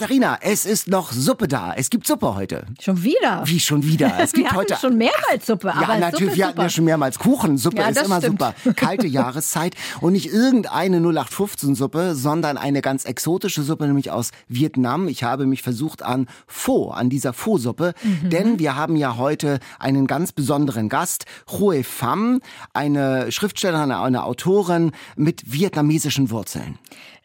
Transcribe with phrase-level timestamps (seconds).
[0.00, 1.74] Katharina, es ist noch Suppe da.
[1.76, 2.64] Es gibt Suppe heute.
[2.80, 3.42] Schon wieder?
[3.44, 4.10] Wie schon wieder?
[4.18, 5.66] Es gibt wir heute schon mehrmals Suppe.
[5.68, 7.58] Ja, aber natürlich, wir hatten ja schon mehrmals Kuchen.
[7.58, 8.40] Suppe Ja, ist immer stimmt.
[8.40, 8.54] super.
[8.76, 15.06] Kalte Jahreszeit und nicht irgendeine 0815-Suppe, sondern eine ganz exotische Suppe, nämlich aus Vietnam.
[15.06, 18.30] Ich habe mich versucht an Pho, an dieser Pho-Suppe, Mhm.
[18.30, 22.40] denn wir haben ja heute einen ganz besonderen Gast, Hue Pham,
[22.72, 26.78] eine Schriftstellerin, eine Autorin mit vietnamesischen Wurzeln.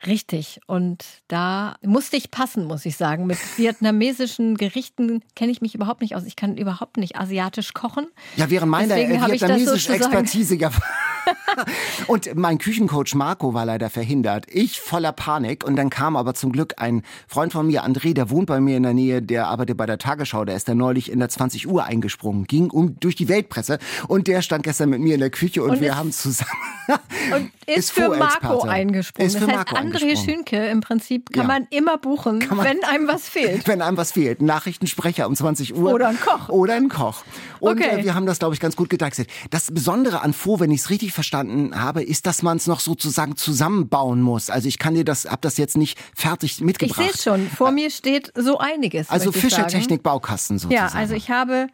[0.06, 0.60] Richtig.
[0.68, 3.26] Und da musste ich passen, muss ich sagen.
[3.26, 6.26] Mit vietnamesischen Gerichten kenne ich mich überhaupt nicht aus.
[6.26, 8.08] Ich kann überhaupt nicht asiatisch kochen.
[8.36, 10.70] Ja, während meiner äh, vietnamesische Expertise ja.
[12.08, 14.46] und mein Küchencoach Marco war leider verhindert.
[14.50, 15.64] Ich voller Panik.
[15.66, 18.78] Und dann kam aber zum Glück ein Freund von mir, André, der wohnt bei mir
[18.78, 21.68] in der Nähe, der arbeitet bei der Tagesschau, der ist da neulich in der 20
[21.68, 25.30] Uhr eingesprungen, ging um durch die Weltpresse und der stand gestern mit mir in der
[25.30, 26.52] Küche und, Und wir ist- haben zusammen.
[27.34, 29.28] Und ist, für Marco eingesprungen.
[29.28, 30.24] Ist für heißt, Marco André.
[30.24, 31.48] Schünke im Prinzip kann Ja.
[31.48, 33.68] man immer buchen, man- wenn einem was fehlt.
[33.68, 34.42] Wenn einem was fehlt.
[34.42, 35.94] Ein Nachrichtensprecher um 20 Uhr.
[35.94, 36.50] Oder ein Koch.
[36.50, 37.24] Oder ein Koch.
[37.60, 38.02] Und Okay.
[38.02, 39.30] äh, wir haben das, glaube ich, ganz gut gedeichselt.
[39.50, 42.80] Das Besondere an Faux, wenn ich es richtig verstanden habe, ist, dass man es noch
[42.80, 44.50] sozusagen zusammenbauen muss.
[44.50, 47.00] Also ich kann dir das, hab das jetzt nicht fertig Ich mitgebracht.
[47.02, 47.48] sehe es schon.
[47.50, 49.10] Vor mir steht so einiges.
[49.10, 49.38] Also ich.
[49.38, 50.94] Fischertechnik Baukasten sozusagen.
[50.94, 51.68] Ja, also ich habe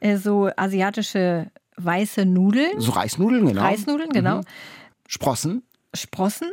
[0.00, 2.80] äh, so asiatische weiße Nudeln.
[2.80, 3.62] So Reisnudeln, genau.
[3.62, 4.40] Reisnudeln, genau.
[5.08, 5.62] Sprossen.
[5.94, 6.50] Sprossen.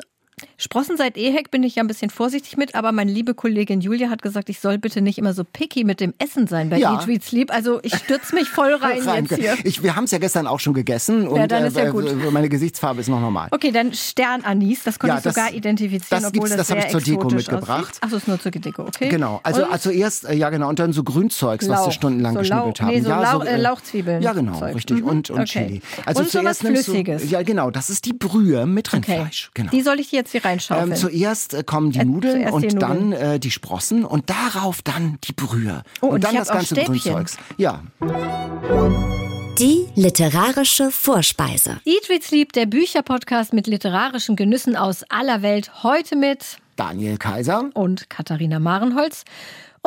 [0.62, 4.10] Sprossen seit Ehek bin ich ja ein bisschen vorsichtig mit, aber meine liebe Kollegin Julia
[4.10, 6.94] hat gesagt, ich soll bitte nicht immer so picky mit dem Essen sein bei Ja.
[7.00, 7.50] Eat, Read, Sleep.
[7.54, 9.26] Also ich stürze mich voll rein, Rein.
[9.26, 9.56] jetzt hier.
[9.64, 12.06] Ich, wir haben es ja gestern auch schon gegessen und dann ist ja äh, gut.
[12.34, 13.48] meine Gesichtsfarbe ist noch normal.
[13.52, 16.78] Okay, dann Sternanis, das konnte Ja, ich das- sogar identifizieren, das obwohl das, das hab
[16.82, 17.98] sehr ich zur Deko mitgebracht.
[18.02, 19.08] Achso, ist nur zur Deko, okay.
[19.08, 21.86] Genau, also, Und also erst, äh, ja genau, und dann so Grünzeugs, was Lauch.
[21.86, 22.94] sie stundenlang So geschnippelt Lauch- haben.
[22.94, 24.22] nee, so ja, Lauch- äh, Lauchzwiebeln.
[24.22, 24.76] Ja, genau, Zeug.
[24.76, 24.98] richtig.
[25.04, 25.46] Mhm, Und, und okay.
[25.68, 25.82] Chili.
[26.06, 27.22] Also Und zuerst nimmst Flüssiges.
[27.22, 28.98] Du, ja, genau, das ist die Brühe mit okay.
[29.14, 29.52] Rindfleisch.
[29.54, 29.72] Genau.
[29.72, 30.92] Die soll ich jetzt hier reinschaufeln?
[30.92, 33.34] Ähm, zuerst äh, kommen die Äh, Nudeln und die dann Nudeln.
[33.36, 35.84] äh, die Sprossen und darauf dann die Brühe.
[36.02, 36.76] Oh, und und dann ich das ganze.
[36.76, 37.38] Grünzeugs.
[37.58, 37.82] Ja,
[39.60, 41.80] Die literarische Vorspeise.
[41.86, 45.84] Eat, Read, Sleep, der Bücherpodcast mit literarischen Genüssen aus aller Welt.
[45.84, 47.70] Heute mit Daniel Kaiser.
[47.74, 49.26] und Katharina Marenholz.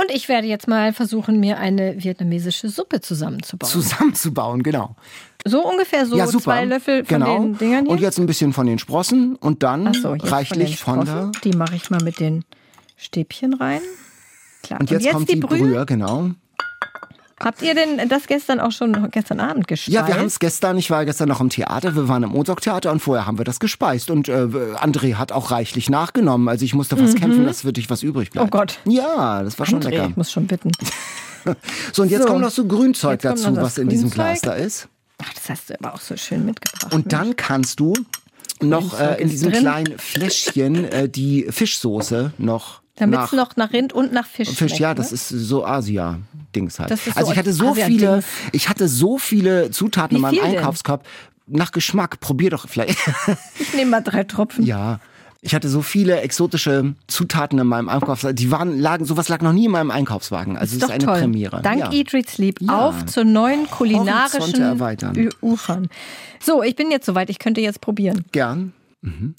[0.02, 3.70] Und ich werde jetzt mal versuchen, mir eine vietnamesische Suppe zusammenzubauen.
[3.70, 4.96] Zusammenzubauen, genau.
[5.44, 7.38] so ungefähr so ja, zwei Löffel von genau.
[7.38, 7.90] den Dingern hier.
[7.92, 11.40] Und jetzt ein bisschen von den Sprossen und dann so, jetzt reichlich von, von, der.
[11.44, 12.44] Die mache ich mal mit den
[12.96, 13.80] Stäbchen rein.
[14.62, 14.80] Klar.
[14.80, 15.86] Und jetzt, kommt die Brühe.
[15.86, 16.30] genau.
[17.44, 19.88] Habt ihr denn das gestern auch schon gestern Abend gespeist?
[19.94, 22.90] Ja, wir haben es gestern, ich war gestern noch im Theater, wir waren im Mozart-Theater
[22.92, 24.10] und vorher haben wir das gespeist.
[24.10, 24.32] Und äh,
[24.80, 26.48] André hat auch reichlich nachgenommen.
[26.48, 28.46] Also ich musste fast kämpfen, dass wirklich was übrig bleibt.
[28.52, 28.56] Mhm.
[28.56, 28.78] Oh Gott.
[28.84, 30.06] Ja, das war schon André, lecker.
[30.10, 30.70] ich muss schon bitten.
[31.92, 32.28] So, und jetzt So.
[32.28, 34.40] kommt noch so Grünzeug dazu, was in diesem Grünzeug.
[34.40, 34.88] Glas da ist.
[35.20, 36.94] Ach, das hast du aber auch so schön mitgebracht.
[36.94, 37.94] Und dann kannst du
[38.60, 39.60] noch äh, Grünzeug in diesem drin.
[39.62, 44.58] kleinen Fläschchen äh, die Fischsoße noch Damit es noch nach Rind und nach Fisch Fisch,
[44.58, 44.94] schmeckt, ja, ne?
[44.96, 46.90] das ist so Asia-Dings halt.
[46.90, 48.22] Das ist so also ich hatte so viele,
[48.52, 50.42] ich hatte so viele Zutaten in meinem?
[50.42, 51.06] Einkaufskorb.
[51.46, 52.98] Nach Geschmack, probier doch vielleicht.
[53.58, 54.64] Ich nehme mal drei Tropfen.
[54.64, 55.00] ja.
[55.44, 58.36] Ich hatte so viele exotische Zutaten in meinem Einkaufswagen.
[58.36, 60.56] Die waren, lagen, sowas lag noch nie in meinem Einkaufswagen.
[60.56, 61.18] Also es Ist ist doch eine toll.
[61.18, 61.60] Premiere.
[61.62, 61.90] Dank ja.
[61.92, 62.78] Eat, Read, Sleep Ja.
[62.86, 64.78] auf zu neuen kulinarischen
[65.40, 65.88] Ufern.
[66.40, 67.28] So, ich bin jetzt soweit.
[67.28, 68.24] Ich könnte jetzt probieren.
[68.30, 68.72] Gern.
[69.00, 69.34] Mhm.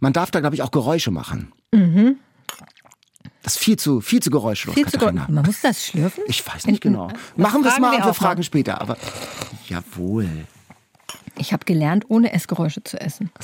[0.00, 1.52] Man darf da, glaube ich, auch Geräusche machen.
[3.42, 5.24] Das ist viel zu, viel zu geräuschlos, Viel zu Katharina.
[5.26, 5.34] gut.
[5.34, 6.22] Man muss das schlürfen?
[6.28, 7.08] Ich weiß nicht genau.
[7.36, 8.44] Machen wir es mal wir und wir fragen mal.
[8.44, 8.80] später.
[8.80, 8.96] Aber
[9.68, 10.28] jawohl.
[11.38, 13.30] Ich habe gelernt, ohne Essgeräusche zu essen.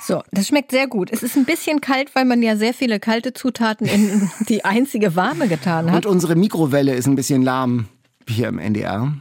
[0.00, 1.12] So, das schmeckt sehr gut.
[1.12, 5.16] Es ist ein bisschen kalt, weil man ja sehr viele kalte Zutaten in die einzige
[5.16, 6.06] warme getan hat.
[6.06, 7.88] Und unsere Mikrowelle ist ein bisschen lahm
[8.26, 9.12] hier im NDR.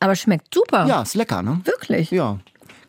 [0.00, 0.86] Aber schmeckt super.
[0.86, 1.60] Ja, ist lecker, ne?
[1.64, 2.10] Wirklich.
[2.10, 2.38] Ja.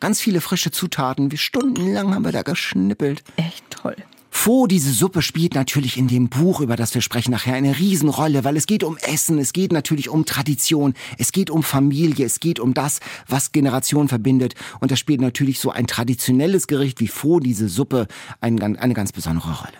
[0.00, 1.30] Ganz viele frische Zutaten.
[1.30, 3.22] Wie stundenlang haben wir da geschnippelt.
[3.36, 3.96] Echt toll.
[4.46, 8.44] Faux, diese Suppe spielt natürlich in dem Buch, über das wir sprechen, nachher eine Riesenrolle,
[8.44, 12.38] weil es geht um Essen, es geht natürlich um Tradition, es geht um Familie, es
[12.38, 14.54] geht um das, was Generationen verbindet.
[14.78, 18.06] Und da spielt natürlich so ein traditionelles Gericht wie Faux, diese Suppe,
[18.40, 19.78] ein, eine ganz besondere Rolle.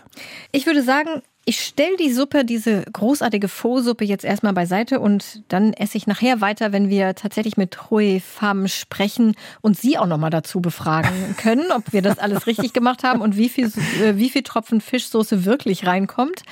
[0.50, 5.72] Ich würde sagen, ich stelle die Suppe, diese großartige Faux-Suppe jetzt erstmal beiseite und dann
[5.72, 10.30] esse ich nachher weiter, wenn wir tatsächlich mit Hui Pham sprechen und Sie auch nochmal
[10.30, 14.28] dazu befragen können, ob wir das alles richtig gemacht haben und wie viel, äh, wie
[14.28, 16.42] viel Tropfen Fischsoße wirklich reinkommt.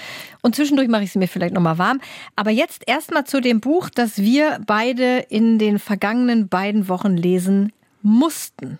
[0.42, 2.00] Und zwischendurch mache ich sie mir vielleicht nochmal warm.
[2.36, 7.72] Aber jetzt erstmal zu dem Buch, das wir beide in den vergangenen beiden Wochen lesen
[8.00, 8.78] mussten.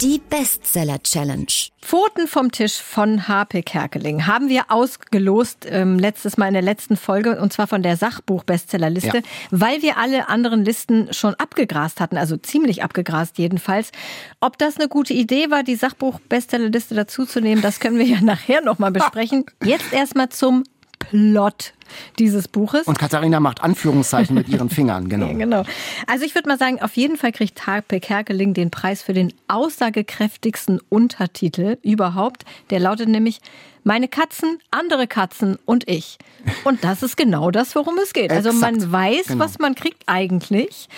[0.00, 1.46] Die Bestseller Challenge.
[1.80, 6.96] Pfoten vom Tisch von Harpe Kerkeling haben wir ausgelost ähm, letztes Mal in der letzten
[6.96, 9.22] Folge und zwar von der Sachbuch-Bestsellerliste, ja.
[9.50, 13.92] weil wir alle anderen Listen schon abgegrast hatten, also ziemlich abgegrast jedenfalls.
[14.40, 18.90] Ob das eine gute Idee war, die Sachbuch-Bestsellerliste dazuzunehmen, das können wir ja nachher nochmal
[18.90, 19.46] besprechen.
[19.64, 20.64] Jetzt erstmal zum
[20.98, 21.74] Plot
[22.18, 22.86] dieses Buches.
[22.86, 25.26] Und Katharina macht Anführungszeichen mit ihren Fingern, genau.
[25.26, 25.64] Ja, genau.
[26.06, 29.32] Also ich würde mal sagen, auf jeden Fall kriegt Harpe Kerkeling den Preis für den
[29.48, 32.44] aussagekräftigsten Untertitel überhaupt.
[32.70, 33.40] Der lautet nämlich
[33.84, 36.18] meine Katzen, andere Katzen und ich.
[36.64, 38.30] Und das ist genau das, worum es geht.
[38.30, 39.44] Also man weiß, genau.
[39.44, 40.88] was man kriegt eigentlich.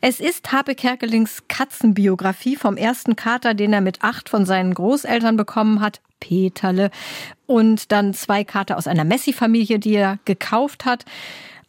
[0.00, 5.36] Es ist Habe Kerkelings Katzenbiografie vom ersten Kater, den er mit acht von seinen Großeltern
[5.36, 6.90] bekommen hat, Peterle.
[7.46, 11.04] Und dann zwei Kater aus einer Messi-Familie, die er gekauft hat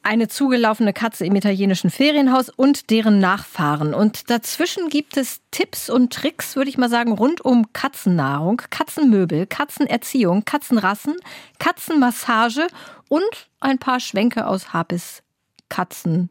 [0.05, 3.95] eine zugelaufene Katze im italienischen Ferienhaus und deren Nachfahren.
[3.95, 9.47] Und dazwischen gibt es Tipps und Tricks, würde ich mal sagen, rund um Katzennahrung, Katzenmöbel,
[9.47, 11.15] Katzenerziehung, Katzenrassen,
[11.57, 12.67] Katzenmassage
[13.09, 15.23] und ein paar Schwänke aus Hapis
[15.69, 16.29] katzenreichem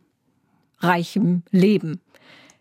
[1.51, 2.01] Leben.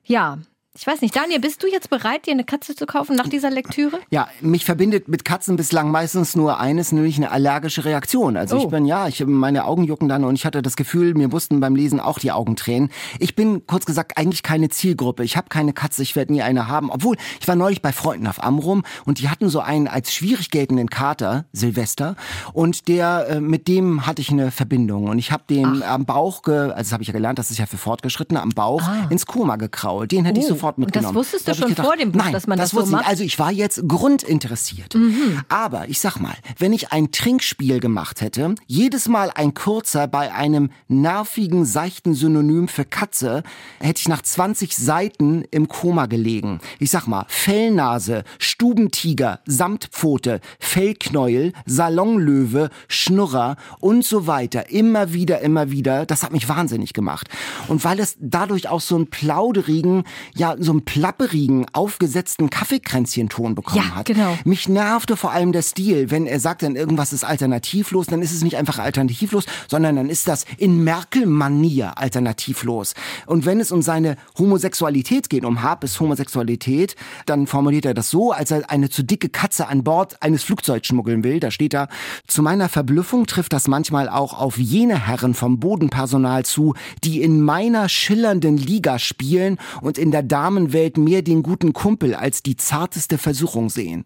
[0.04, 0.40] Ja,
[0.76, 3.52] ich weiß nicht, Daniel, bist du jetzt bereit, dir eine Katze zu kaufen nach dieser
[3.52, 4.00] Lektüre?
[4.10, 8.36] Ja, mich verbindet mit Katzen bislang meistens nur eines, nämlich eine allergische Reaktion.
[8.36, 8.64] Also oh.
[8.64, 11.60] ich bin, ja, ich meine Augen jucken dann und ich hatte das Gefühl, mir mussten
[11.60, 12.90] beim Lesen auch die Augen tränen.
[13.20, 15.24] Ich bin, kurz gesagt, eigentlich keine Zielgruppe.
[15.24, 16.90] Ich habe keine Katze, ich werde nie eine haben.
[16.90, 20.50] Obwohl, ich war neulich bei Freunden auf Amrum und die hatten so einen als schwierig
[20.50, 22.16] geltenden Kater, Silvester,
[22.52, 25.06] und der, äh, mit dem hatte ich eine Verbindung.
[25.06, 25.94] Und ich habe den Ach.
[25.94, 28.50] am Bauch, ge, also das habe ich ja gelernt, das ist ja für Fortgeschrittene, am
[28.50, 29.06] Bauch ah.
[29.12, 30.12] ins Koma gekrault.
[30.12, 30.42] Den hätte oh.
[30.42, 31.16] ich so sofort mitgenommen.
[31.18, 32.92] Und das wusstest du schon gedacht, vor dem Buch, nein, dass man das, das so
[32.92, 33.08] macht?
[33.08, 34.96] Also ich war jetzt grundinteressiert.
[34.96, 35.42] Mhm.
[35.50, 40.34] Aber ich sag mal, wenn ich ein Trinkspiel gemacht hätte, jedes Mal ein kurzer bei
[40.34, 43.44] einem nervigen, seichten Synonym für Katze,
[43.80, 46.60] hätte ich nach 20 Seiten im Koma gelegen.
[46.80, 54.70] Ich sag mal, Fellnase, Stubentiger, Samtpfote, Fellknäuel, Salonlöwe, Schnurrer und so weiter.
[54.70, 56.06] Immer wieder, immer wieder.
[56.06, 57.28] Das hat mich wahnsinnig gemacht.
[57.68, 60.04] Und weil es dadurch auch so einen plauderigen,
[60.36, 64.06] ja so einen plapperigen, aufgesetzten Kaffeekränzchenton bekommen ja, hat.
[64.06, 64.38] Genau.
[64.46, 66.12] Mich nervte vor allem der Stil.
[66.12, 70.10] Wenn er sagt, dann irgendwas ist alternativlos, dann ist es nicht einfach alternativlos, sondern dann
[70.10, 72.94] ist das in Merkel-Manier alternativlos.
[73.26, 76.96] Und wenn es um seine Homosexualität geht, um Harpes Homosexualität,
[77.26, 80.88] dann formuliert er das so, als er eine zu dicke Katze an Bord eines Flugzeugs
[80.88, 81.40] schmuggeln will.
[81.40, 81.88] Da steht da,
[82.28, 86.74] zu meiner Verblüffung trifft das manchmal auch auf jene Herren vom Bodenpersonal zu,
[87.04, 92.44] die in meiner schillernden Liga spielen und in der Damenwelt mehr den guten Kumpel als
[92.44, 94.04] die zarteste Versuchung sehen.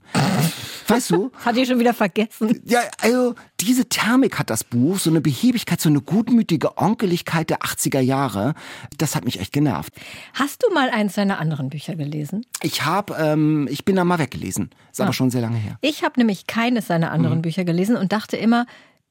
[0.88, 1.32] Weißt du?
[1.44, 2.62] Hat ich schon wieder vergessen.
[2.64, 7.62] Ja, also diese Thermik hat das Buch, so eine Behebigkeit, so eine gutmütige Onkeligkeit der
[7.62, 8.54] 80er Jahre.
[9.00, 9.94] Das hat mich echt genervt.
[10.36, 12.46] Hast du mal eins seiner anderen Bücher gelesen?
[12.62, 14.70] Ich habe, ähm, ich bin da mal weggelesen.
[14.92, 15.06] Ist ah.
[15.06, 15.80] aber schon sehr lange her.
[15.82, 17.42] Ich habe nämlich keines seiner anderen mhm.
[17.42, 18.68] Bücher gelesen und dachte immer,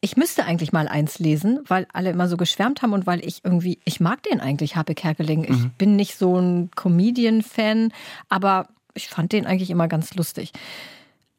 [0.07, 3.41] ich müsste eigentlich mal eins lesen, weil alle immer so geschwärmt haben und weil ich
[3.43, 5.43] irgendwie, ich mag den eigentlich, Habe Kerkeling.
[5.43, 5.71] Ich mhm.
[5.79, 7.93] bin nicht so ein Comedian-Fan,
[8.29, 10.53] aber ich fand den eigentlich immer ganz lustig.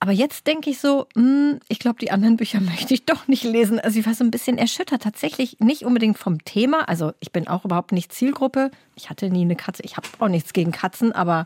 [0.01, 3.29] Aber jetzt denke ich so, mh, hm, ich glaube, die anderen Bücher möchte ich doch
[3.29, 3.79] nicht lesen.
[3.79, 5.01] Also ich war so ein bisschen erschüttert.
[5.01, 6.89] Tatsächlich nicht unbedingt vom Thema.
[6.89, 8.71] Also ich bin auch überhaupt nicht Zielgruppe.
[8.95, 9.83] Ich hatte nie eine Katze.
[9.83, 11.45] Ich habe auch nichts gegen Katzen, aber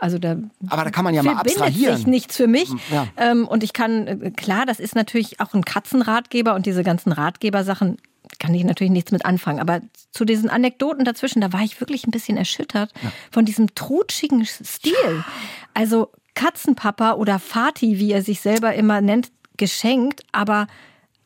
[0.00, 0.36] also da
[0.68, 1.96] aber da kann man ja mal abstrahieren.
[1.96, 2.70] sich nichts für mich.
[2.90, 3.06] Ja.
[3.16, 7.12] Ähm, und ich kann, äh, klar, das ist natürlich auch ein Katzenratgeber und diese ganzen
[7.12, 7.98] Ratgebersachen
[8.38, 9.60] kann ich natürlich nichts mit anfangen.
[9.60, 9.80] Aber
[10.10, 13.12] zu diesen Anekdoten dazwischen, da war ich wirklich ein bisschen erschüttert ja.
[13.30, 15.24] von diesem trutschigen Stil.
[15.74, 20.66] Also Katzenpapa oder Fati, wie er sich selber immer nennt, geschenkt, aber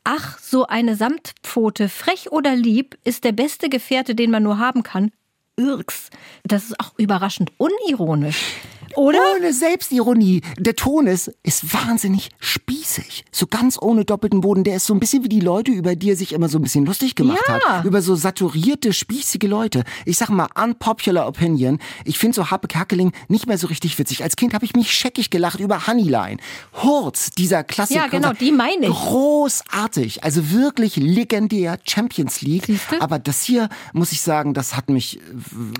[0.03, 4.83] ach, so eine Samtpfote, frech oder lieb, ist der beste Gefährte, den man nur haben
[4.83, 5.11] kann.
[5.57, 6.09] Irks.
[6.43, 8.55] Das ist auch überraschend unironisch.
[8.95, 9.19] Oder?
[9.37, 10.41] Ohne Selbstironie.
[10.57, 13.25] Der Ton ist, ist wahnsinnig spießig.
[13.31, 14.63] So ganz ohne doppelten Boden.
[14.63, 16.61] Der ist so ein bisschen wie die Leute, über die er sich immer so ein
[16.61, 17.59] bisschen lustig gemacht ja.
[17.59, 17.85] hat.
[17.85, 19.83] Über so saturierte, spießige Leute.
[20.05, 21.79] Ich sag mal, unpopular opinion.
[22.03, 24.23] Ich finde so Happe Kerkeling nicht mehr so richtig witzig.
[24.23, 26.37] Als Kind habe ich mich scheckig gelacht über Honeyline.
[26.73, 28.01] Hurz, dieser Klassiker.
[28.01, 28.93] Ja, genau, die meine ich.
[28.93, 30.23] Großartig.
[30.23, 32.65] Also wirklich legendär Champions League.
[32.65, 33.01] Siehste?
[33.01, 35.19] Aber das hier, muss ich sagen, das hat mich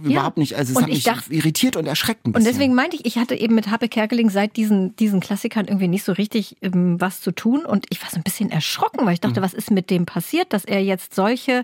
[0.03, 0.11] ja.
[0.11, 2.47] überhaupt nicht, also es hat mich dachte, irritiert und erschreckt ein bisschen.
[2.47, 5.87] Und deswegen meinte ich, ich hatte eben mit Happe Kerkeling seit diesen, diesen Klassikern irgendwie
[5.87, 7.65] nicht so richtig ähm, was zu tun.
[7.65, 9.45] Und ich war so ein bisschen erschrocken, weil ich dachte, mhm.
[9.45, 11.63] was ist mit dem passiert, dass er jetzt solche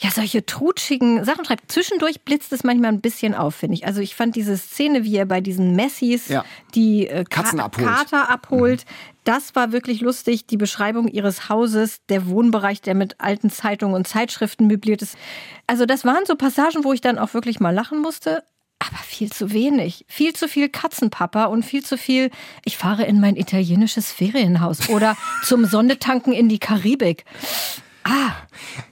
[0.00, 1.72] ja, solche trutschigen Sachen schreibt.
[1.72, 3.84] Zwischendurch blitzt es manchmal ein bisschen auf, finde ich.
[3.84, 6.44] Also ich fand diese Szene, wie er bei diesen Messis ja.
[6.76, 7.88] die äh, Katzen abholt.
[7.88, 9.16] Kater abholt, mhm.
[9.24, 10.46] das war wirklich lustig.
[10.46, 15.18] Die Beschreibung ihres Hauses, der Wohnbereich, der mit alten Zeitungen und Zeitschriften möbliert ist.
[15.66, 18.44] Also das waren so Passagen, wo ich dann auch wirklich mal lachen musste.
[18.78, 20.04] Aber viel zu wenig.
[20.08, 22.30] Viel zu viel Katzenpapa und viel zu viel,
[22.64, 27.24] ich fahre in mein italienisches Ferienhaus oder zum Sonnetanken in die Karibik.
[28.04, 28.32] Ah.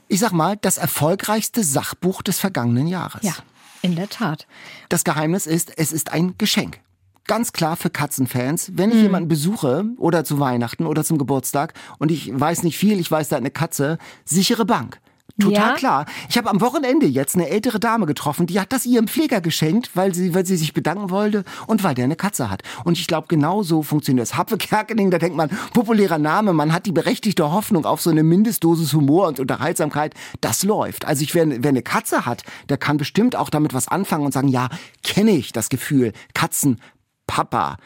[0.08, 3.22] Ich sag mal, das erfolgreichste Sachbuch des vergangenen Jahres.
[3.22, 3.34] Ja,
[3.82, 4.46] in der Tat.
[4.88, 6.80] Das Geheimnis ist, es ist ein Geschenk
[7.26, 9.02] ganz klar für Katzenfans, wenn ich mhm.
[9.02, 13.28] jemanden besuche oder zu Weihnachten oder zum Geburtstag und ich weiß nicht viel, ich weiß,
[13.28, 15.00] da eine Katze, sichere Bank.
[15.38, 15.74] Total ja.
[15.74, 16.06] klar.
[16.30, 19.90] Ich habe am Wochenende jetzt eine ältere Dame getroffen, die hat das ihrem Pfleger geschenkt,
[19.94, 22.62] weil sie, weil sie sich bedanken wollte und weil der eine Katze hat.
[22.84, 24.36] Und ich glaube, genau so funktioniert das.
[24.36, 28.22] Hapfe Kerkeling, da denkt man, populärer Name, man hat die berechtigte Hoffnung auf so eine
[28.22, 30.14] Mindestdosis Humor und Unterhaltsamkeit.
[30.40, 31.04] Das läuft.
[31.04, 34.32] Also ich, wer, wer eine Katze hat, der kann bestimmt auch damit was anfangen und
[34.32, 34.68] sagen, ja,
[35.02, 36.12] kenne ich das Gefühl.
[36.32, 36.80] Katzen
[37.26, 37.76] Papa.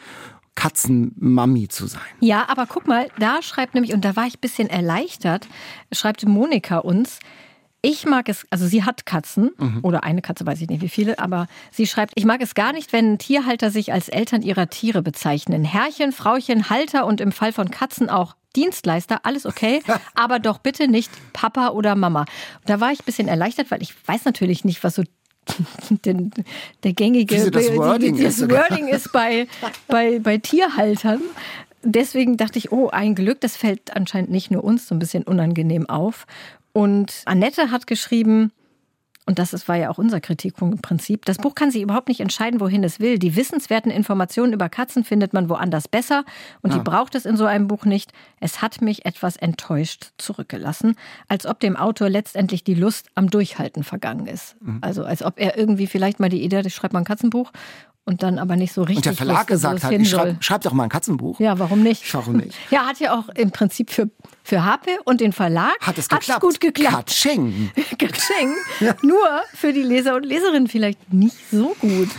[0.55, 2.01] Katzenmami zu sein.
[2.19, 5.47] Ja, aber guck mal, da schreibt nämlich, und da war ich ein bisschen erleichtert,
[5.91, 7.19] schreibt Monika uns,
[7.83, 9.79] ich mag es, also sie hat Katzen mhm.
[9.81, 12.73] oder eine Katze, weiß ich nicht wie viele, aber sie schreibt, ich mag es gar
[12.73, 15.63] nicht, wenn Tierhalter sich als Eltern ihrer Tiere bezeichnen.
[15.63, 19.81] Herrchen, Frauchen, Halter und im Fall von Katzen auch Dienstleister, alles okay,
[20.13, 22.25] aber doch bitte nicht Papa oder Mama.
[22.65, 25.03] Da war ich ein bisschen erleichtert, weil ich weiß natürlich nicht, was so
[26.05, 26.31] den,
[26.83, 29.47] der gängige das Wording, die, das ist, Wording ist bei,
[29.87, 31.21] bei, bei Tierhaltern.
[31.83, 35.23] Deswegen dachte ich, oh, ein Glück, das fällt anscheinend nicht nur uns so ein bisschen
[35.23, 36.27] unangenehm auf.
[36.73, 38.51] Und Annette hat geschrieben,
[39.27, 41.25] und das ist, war ja auch unser Kritikpunkt im Prinzip.
[41.25, 43.19] Das Buch kann sich überhaupt nicht entscheiden, wohin es will.
[43.19, 46.25] Die wissenswerten Informationen über Katzen findet man woanders besser
[46.61, 46.77] und ja.
[46.77, 48.13] die braucht es in so einem Buch nicht.
[48.39, 50.95] Es hat mich etwas enttäuscht zurückgelassen,
[51.27, 54.55] als ob dem Autor letztendlich die Lust am Durchhalten vergangen ist.
[54.59, 54.79] Mhm.
[54.81, 57.51] Also als ob er irgendwie vielleicht mal die Idee hat, ich schreibe mal ein Katzenbuch
[58.11, 58.97] und dann aber nicht so richtig.
[58.97, 61.39] Und der Verlag wusste, gesagt hat, ich schreib, schreib doch mal ein Katzenbuch.
[61.39, 62.13] Ja, warum nicht?
[62.13, 62.57] Warum nicht?
[62.71, 64.09] Ja, hat ja auch im Prinzip für,
[64.43, 66.41] für Hape und den Verlag hat es geklappt.
[66.41, 66.93] gut geklappt.
[66.93, 67.71] Katsching.
[67.97, 68.53] Katsching.
[68.81, 68.95] ja.
[69.01, 72.09] Nur für die Leser und Leserinnen vielleicht nicht so gut.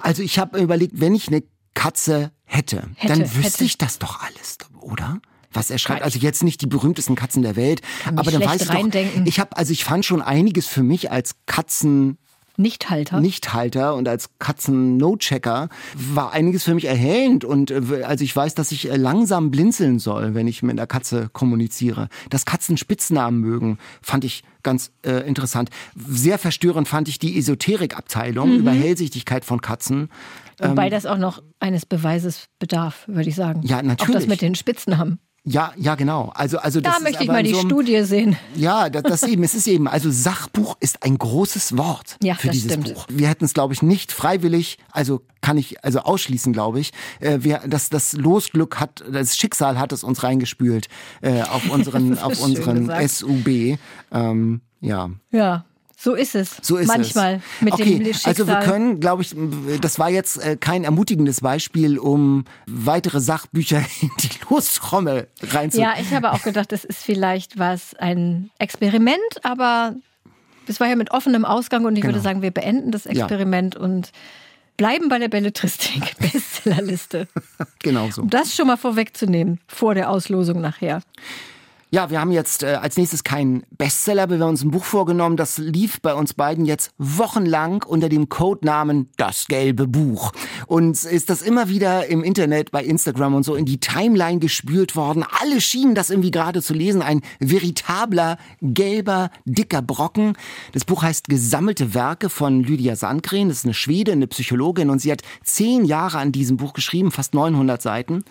[0.00, 1.44] Also ich habe überlegt, wenn ich eine
[1.74, 3.64] Katze hätte, hätte dann wüsste hätte.
[3.64, 5.20] ich das doch alles, oder?
[5.52, 6.02] was er schreibt.
[6.02, 9.56] Also jetzt nicht die berühmtesten Katzen der Welt, aber dann weiß ich doch, ich habe
[9.56, 12.18] also ich fand schon einiges für mich als Katzen
[12.60, 13.20] Nichthalter.
[13.20, 17.44] Nichthalter und als Katzen-No-Checker war einiges für mich erhellend.
[17.44, 20.86] Und äh, also ich weiß, dass ich äh, langsam blinzeln soll, wenn ich mit einer
[20.86, 22.08] Katze kommuniziere.
[22.28, 25.70] Dass Katzen Spitznamen mögen, fand ich ganz äh, interessant.
[25.96, 28.58] Sehr verstörend fand ich die Esoterik-Abteilung mhm.
[28.58, 30.10] über Hellsichtigkeit von Katzen.
[30.58, 33.62] Wobei ähm, das auch noch eines Beweises bedarf, würde ich sagen.
[33.64, 34.16] Ja, natürlich.
[34.16, 35.18] Auch das mit den Spitznamen.
[35.44, 36.30] Ja, ja, genau.
[36.34, 38.36] Also, also da möchte ich mal die so Studie sehen.
[38.54, 42.50] Ja, das, das eben, es ist eben, also Sachbuch ist ein großes Wort ja, für
[42.50, 42.94] dieses stimmt.
[42.94, 43.06] Buch.
[43.08, 46.92] Wir hätten es, glaube ich, nicht freiwillig, also kann ich also ausschließen, glaube ich.
[47.20, 50.88] Äh, wir, das, das Losglück hat, das Schicksal hat es uns reingespült
[51.22, 53.78] äh, auf unseren, auf unseren SUB.
[54.12, 55.10] Ähm, ja.
[55.30, 55.64] Ja.
[56.02, 56.56] So ist es.
[56.62, 57.62] So ist Manchmal es.
[57.62, 58.30] mit okay, dem Schicksal.
[58.30, 59.34] Also wir können, glaube ich,
[59.82, 65.92] das war jetzt äh, kein ermutigendes Beispiel, um weitere Sachbücher in die Lostrommel reinzuholen.
[65.94, 69.94] Ja, ich habe auch gedacht, das ist vielleicht was ein Experiment, aber
[70.66, 72.14] es war ja mit offenem Ausgang und ich genau.
[72.14, 73.82] würde sagen, wir beenden das Experiment ja.
[73.82, 74.10] und
[74.78, 77.28] bleiben bei der Belletristik Bestsellerliste.
[77.82, 78.22] genau so.
[78.22, 81.02] Um das schon mal vorwegzunehmen vor der Auslosung nachher.
[81.92, 84.84] Ja, wir haben jetzt äh, als nächstes keinen Bestseller, aber wir haben uns ein Buch
[84.84, 90.30] vorgenommen, das lief bei uns beiden jetzt wochenlang unter dem Codenamen Das gelbe Buch.
[90.68, 94.94] Und ist das immer wieder im Internet, bei Instagram und so in die Timeline gespült
[94.94, 95.24] worden.
[95.40, 97.02] Alle schienen das irgendwie gerade zu lesen.
[97.02, 100.34] Ein veritabler, gelber, dicker Brocken.
[100.70, 103.48] Das Buch heißt Gesammelte Werke von Lydia Sandgren.
[103.48, 107.10] Das ist eine Schwede, eine Psychologin und sie hat zehn Jahre an diesem Buch geschrieben,
[107.10, 108.22] fast 900 Seiten.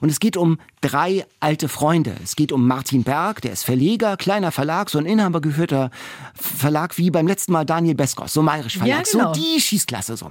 [0.00, 2.14] Und es geht um drei alte Freunde.
[2.22, 5.90] Es geht um Martin Berg, der ist Verleger, kleiner Verlag, so ein inhabergeführter
[6.34, 9.32] Verlag wie beim letzten Mal Daniel Beskos, so Mayrisch Verlag, ja, genau.
[9.32, 10.30] so die Schießklasse so.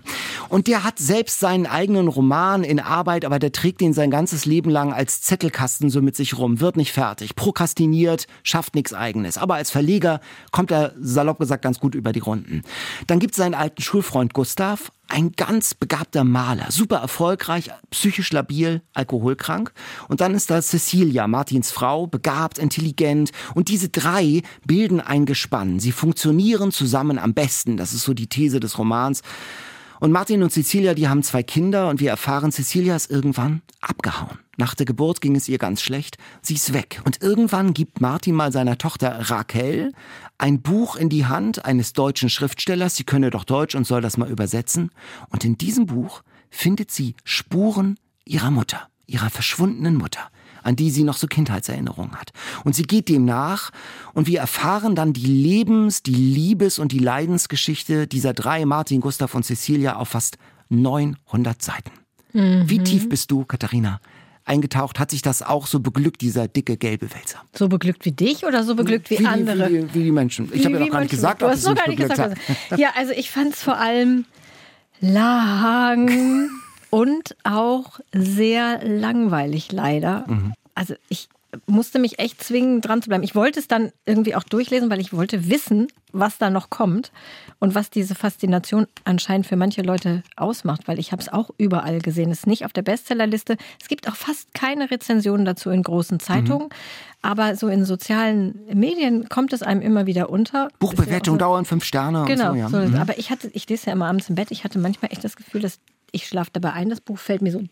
[0.50, 4.46] Und der hat selbst seinen eigenen Roman in Arbeit, aber der trägt ihn sein ganzes
[4.46, 9.40] Leben lang als Zettelkasten so mit sich rum, wird nicht fertig, prokrastiniert, schafft nichts eigenes.
[9.40, 12.62] Aber als Verleger kommt er salopp gesagt ganz gut über die Runden.
[13.08, 18.82] Dann gibt es seinen alten Schulfreund Gustav, ein ganz begabter Maler, super erfolgreich, psychisch labil,
[18.94, 19.72] alkoholkrank.
[20.08, 23.32] Und dann ist da Cecilia, Martins Frau, begabt, intelligent.
[23.54, 25.80] Und diese drei bilden ein Gespann.
[25.80, 27.78] Sie funktionieren zusammen am besten.
[27.78, 29.22] Das ist so die These des Romans.
[30.00, 34.43] Und Martin und Cecilia, die haben zwei Kinder und wir erfahren, Cecilia ist irgendwann abgehauen.
[34.58, 36.18] Nach der Geburt ging es ihr ganz schlecht.
[36.42, 37.02] Sie ist weg.
[37.06, 39.94] Und irgendwann gibt Martin mal seiner Tochter Raquel
[40.38, 42.96] ein Buch in die Hand eines deutschen Schriftstellers.
[42.96, 44.92] Sie könne doch Deutsch und soll das mal übersetzen.
[45.30, 50.30] Und in diesem Buch findet sie Spuren ihrer Mutter, ihrer verschwundenen Mutter.
[50.66, 52.32] an die sie noch so Kindheitserinnerungen hat.
[52.64, 53.72] Und sie geht dem nach
[54.14, 59.36] und wir erfahren dann die Lebens-, die Liebes- und die Leidensgeschichte dieser drei, Martin, Gustav
[59.36, 60.38] und Cecilia, auf fast
[60.70, 61.92] 900 Seiten.
[62.34, 62.70] Mhm.
[62.70, 64.00] Wie tief bist du, Katharina,
[64.46, 65.00] eingetaucht?
[65.00, 67.42] Hat sich das auch so beglückt, dieser dicke gelbe Wälzer?
[67.54, 69.70] So beglückt wie dich oder so beglückt wie, wie andere?
[69.70, 70.50] Wie, wie, die Menschen.
[70.54, 72.38] Ich habe ja noch gar nicht gesagt, du hast noch gar nicht gesagt.
[72.78, 74.26] Ja, also ich fand es vor allem
[75.02, 76.50] lang
[76.90, 80.26] und auch sehr langweilig leider.
[80.28, 80.54] Mhm.
[80.76, 81.30] Also ich
[81.68, 83.24] musste mich echt zwingen, dran zu bleiben.
[83.24, 87.12] Ich wollte es dann irgendwie auch durchlesen, weil ich wollte wissen, was da noch kommt
[87.64, 92.00] und was diese Faszination anscheinend für manche Leute ausmacht, weil ich habe es auch überall
[92.00, 92.30] gesehen.
[92.30, 93.56] Es ist nicht auf der Bestsellerliste.
[93.80, 96.68] Es gibt auch fast keine Rezensionen dazu in großen Zeitungen.
[96.68, 97.22] Mhm.
[97.22, 100.68] Aber so in sozialen Medien kommt es einem immer wieder unter.
[100.80, 102.26] Buchbewertung ja so, dauern fünf Sterne.
[102.28, 102.52] Genau.
[102.52, 102.68] So, ja.
[102.68, 102.96] so, mhm.
[102.96, 104.52] Aber ich hatte, ich lese ja immer abends im Bett.
[104.52, 105.80] Ich hatte manchmal echt das Gefühl, dass
[106.12, 107.64] ich schlafe dabei ein, das Buch fällt mir so.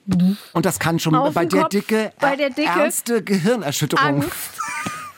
[0.54, 4.24] Und das kann schon bei der, Kopf, Dicke, bei der Dicke ernste Gehirnerschütterung.
[4.24, 4.58] Angst.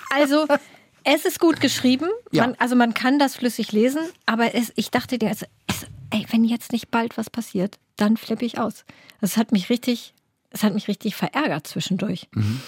[0.09, 0.47] Also,
[1.03, 2.09] es ist gut geschrieben.
[2.31, 2.47] Ja.
[2.47, 6.25] Man, also, man kann das flüssig lesen, aber es, ich dachte dir, also, es, ey,
[6.31, 8.85] wenn jetzt nicht bald was passiert, dann flippe ich aus.
[9.21, 10.13] Das hat mich richtig,
[10.49, 12.27] es hat mich richtig verärgert zwischendurch.
[12.33, 12.61] Mhm.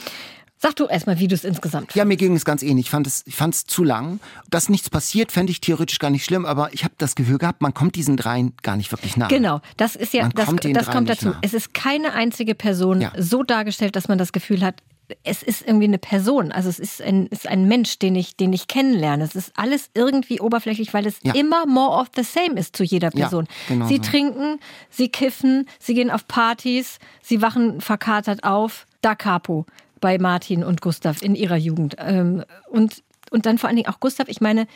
[0.58, 1.96] Sag du erstmal, wie du es insgesamt fandest.
[1.96, 2.88] Ja, mir ging es ganz ähnlich.
[2.88, 4.20] Ich fand es, ich fand es zu lang.
[4.50, 7.62] Dass nichts passiert, fände ich theoretisch gar nicht schlimm, aber ich habe das Gefühl gehabt,
[7.62, 9.27] man kommt diesen dreien gar nicht wirklich nah.
[9.27, 11.30] Genau, das ist ja, man das, kommt, das kommt dazu.
[11.30, 11.39] Nah.
[11.42, 13.12] Es ist keine einzige Person ja.
[13.18, 14.82] so dargestellt, dass man das Gefühl hat,
[15.24, 18.53] es ist irgendwie eine Person, also es ist ein, ist ein Mensch, den ich, den
[18.53, 19.24] ich kennenlerne.
[19.24, 21.33] Es ist alles irgendwie oberflächlich, weil es ja.
[21.33, 23.45] immer more of the same ist zu jeder Person.
[23.45, 24.01] Ja, genau sie so.
[24.01, 24.59] trinken,
[24.89, 28.88] sie kiffen, sie gehen auf Partys, sie wachen verkatert auf.
[29.01, 29.65] Da Capo
[30.01, 31.95] bei Martin und Gustav in ihrer Jugend.
[32.00, 34.67] Ähm, und, und dann vor allen Dingen auch Gustav, ich meine,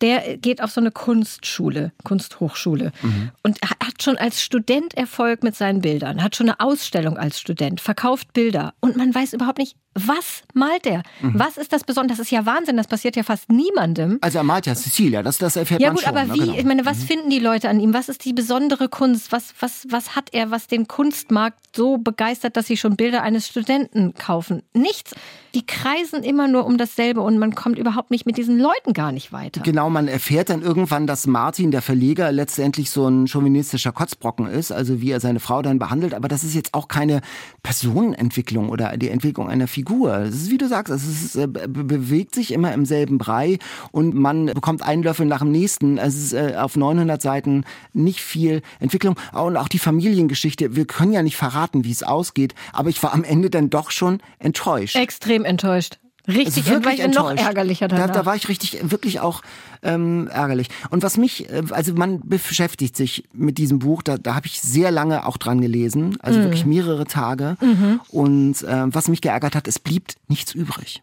[0.00, 3.30] der geht auf so eine Kunstschule, Kunsthochschule mhm.
[3.42, 7.80] und hat schon als Student Erfolg mit seinen Bildern, hat schon eine Ausstellung als Student,
[7.80, 11.02] verkauft Bilder und man weiß überhaupt nicht, was malt er?
[11.20, 11.32] Mhm.
[11.36, 12.16] Was ist das Besondere?
[12.16, 14.18] Das ist ja Wahnsinn, das passiert ja fast niemandem.
[14.20, 16.14] Also er malt ja Cecilia, das, das erfährt ja, man gut, schon.
[16.14, 16.58] Ja gut, aber wie, genau.
[16.58, 17.06] ich meine, was mhm.
[17.06, 17.92] finden die Leute an ihm?
[17.92, 19.32] Was ist die besondere Kunst?
[19.32, 23.48] Was, was, was hat er, was den Kunstmarkt so begeistert, dass sie schon Bilder eines
[23.48, 24.62] Studenten kaufen?
[24.74, 25.12] Nichts.
[25.54, 29.10] Die kreisen immer nur um dasselbe und man kommt überhaupt nicht mit diesen Leuten gar
[29.10, 29.60] nicht weiter.
[29.62, 34.72] Genau, man erfährt dann irgendwann, dass Martin, der Verleger, letztendlich so ein chauvinistischer Kotzbrocken ist,
[34.72, 36.14] also wie er seine Frau dann behandelt.
[36.14, 37.20] Aber das ist jetzt auch keine
[37.62, 40.16] Personenentwicklung oder die Entwicklung einer Figur.
[40.18, 43.58] Es ist wie du sagst, es ist, äh, bewegt sich immer im selben Brei
[43.92, 45.98] und man bekommt einen Löffel nach dem nächsten.
[45.98, 49.16] Es ist äh, auf 900 Seiten nicht viel Entwicklung.
[49.32, 53.12] Und auch die Familiengeschichte, wir können ja nicht verraten, wie es ausgeht, aber ich war
[53.12, 54.96] am Ende dann doch schon enttäuscht.
[54.96, 55.98] Extrem enttäuscht.
[56.30, 58.06] Richtig, also wirklich noch ärgerlicher danach.
[58.08, 59.42] Da, da war ich richtig, wirklich auch
[59.82, 60.68] ähm, ärgerlich.
[60.90, 64.60] Und was mich, äh, also man beschäftigt sich mit diesem Buch, da, da habe ich
[64.60, 66.44] sehr lange auch dran gelesen, also mhm.
[66.44, 67.56] wirklich mehrere Tage.
[67.60, 68.00] Mhm.
[68.08, 71.02] Und äh, was mich geärgert hat, es blieb nichts übrig.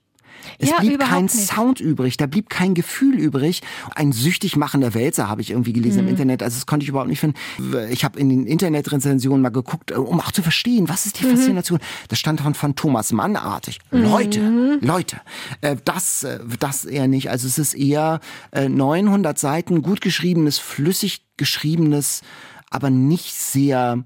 [0.59, 1.35] Es ja, blieb kein nicht.
[1.35, 3.61] Sound übrig, da blieb kein Gefühl übrig.
[3.95, 6.07] Ein süchtig machender Wälzer habe ich irgendwie gelesen mhm.
[6.07, 6.43] im Internet.
[6.43, 7.37] Also das konnte ich überhaupt nicht finden.
[7.89, 11.37] Ich habe in den Internetrezensionen mal geguckt, um auch zu verstehen, was ist die mhm.
[11.37, 11.79] Faszination.
[12.07, 13.79] Das stand von, von Thomas Mann artig.
[13.91, 14.03] Mhm.
[14.03, 15.17] Leute, Leute,
[15.61, 17.29] äh, das, äh, das eher nicht.
[17.29, 18.19] Also es ist eher
[18.53, 22.21] 900 äh, Seiten gut geschriebenes, flüssig geschriebenes,
[22.69, 24.03] aber nicht sehr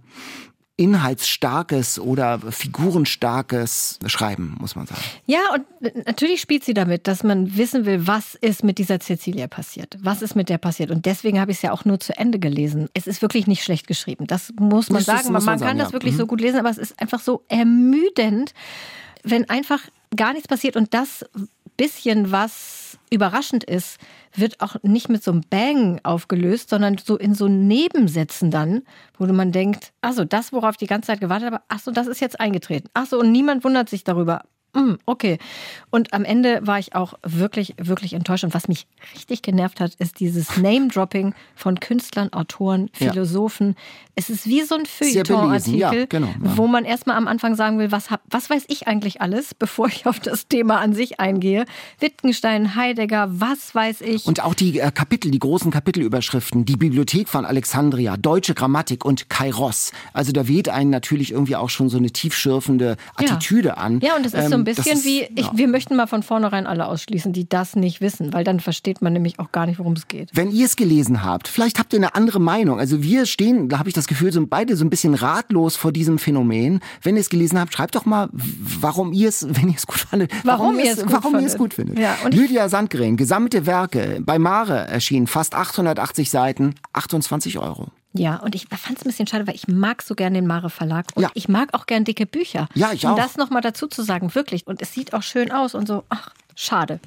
[0.77, 5.01] inhaltsstarkes oder figurenstarkes Schreiben, muss man sagen.
[5.25, 9.47] Ja, und natürlich spielt sie damit, dass man wissen will, was ist mit dieser Cecilia
[9.47, 9.97] passiert.
[10.01, 10.89] Was ist mit der passiert?
[10.89, 12.89] Und deswegen habe ich es ja auch nur zu Ende gelesen.
[12.93, 14.25] Es ist wirklich nicht schlecht geschrieben.
[14.27, 15.19] Das muss man das sagen.
[15.19, 15.93] Ist, man, man, kann sagen, das ja.
[15.93, 16.19] wirklich mhm.
[16.19, 18.53] so gut lesen, aber es ist einfach so ermüdend,
[19.23, 19.81] wenn einfach
[20.15, 21.25] gar nichts passiert und das
[21.77, 22.80] bisschen, was
[23.11, 23.97] überraschend ist,
[24.35, 28.83] wird auch nicht mit so einem Bang aufgelöst, sondern so in so Nebensätzen dann,
[29.17, 32.21] wo man denkt, achso, das, worauf ich die ganze Zeit gewartet habe, achso, das ist
[32.21, 32.89] jetzt eingetreten.
[32.93, 34.43] Achso, und niemand wundert sich darüber.
[34.73, 35.37] Mm, okay.
[35.89, 38.45] Und am Ende war ich auch wirklich, wirklich enttäuscht.
[38.45, 43.69] Und was mich richtig genervt hat, ist dieses Name-Dropping von Künstlern, Autoren, Philosophen.
[43.69, 43.75] Ja.
[44.15, 46.57] Es ist wie so ein Feuilleton-Artikel, ja, genau, ja.
[46.57, 49.87] wo man erstmal am Anfang sagen will, was, hab, was weiß ich eigentlich alles, bevor
[49.87, 51.65] ich auf das Thema an sich eingehe.
[51.99, 54.25] Wittgenstein, Heidegger, was weiß ich.
[54.25, 59.29] Und auch die äh, Kapitel, die großen Kapitelüberschriften, die Bibliothek von Alexandria, deutsche Grammatik und
[59.29, 59.91] Kairos.
[60.13, 63.99] Also da weht einen natürlich irgendwie auch schon so eine tiefschürfende Attitüde an.
[63.99, 65.51] Ja, und es ist ähm, so ein bisschen ist, wie, ich, ja.
[65.53, 69.13] wir möchten mal von vornherein alle ausschließen, die das nicht wissen, weil dann versteht man
[69.13, 70.29] nämlich auch gar nicht, worum es geht.
[70.33, 72.79] Wenn ihr es gelesen habt, vielleicht habt ihr eine andere Meinung.
[72.79, 75.91] Also wir stehen, da habe ich das Gefühl, sind beide so ein bisschen ratlos vor
[75.91, 76.79] diesem Phänomen.
[77.01, 79.99] Wenn ihr es gelesen habt, schreibt doch mal, warum ihr es, wenn ihr es gut
[79.99, 81.99] fandet, warum, warum ihr es gut, warum ihr gut findet.
[81.99, 87.91] Ja, Lydia Sandgren, gesammelte Werke, bei Mare erschienen, fast 880 Seiten, 28 Euro.
[88.13, 90.69] Ja, und ich fand es ein bisschen schade, weil ich mag so gern den Mare
[90.69, 91.31] Verlag und Ja.
[91.33, 92.67] ich mag auch gern dicke Bücher.
[92.73, 93.15] Ja, ich um auch.
[93.15, 94.67] das nochmal dazu zu sagen, wirklich.
[94.67, 96.99] Und es sieht auch schön aus und so, ach, schade.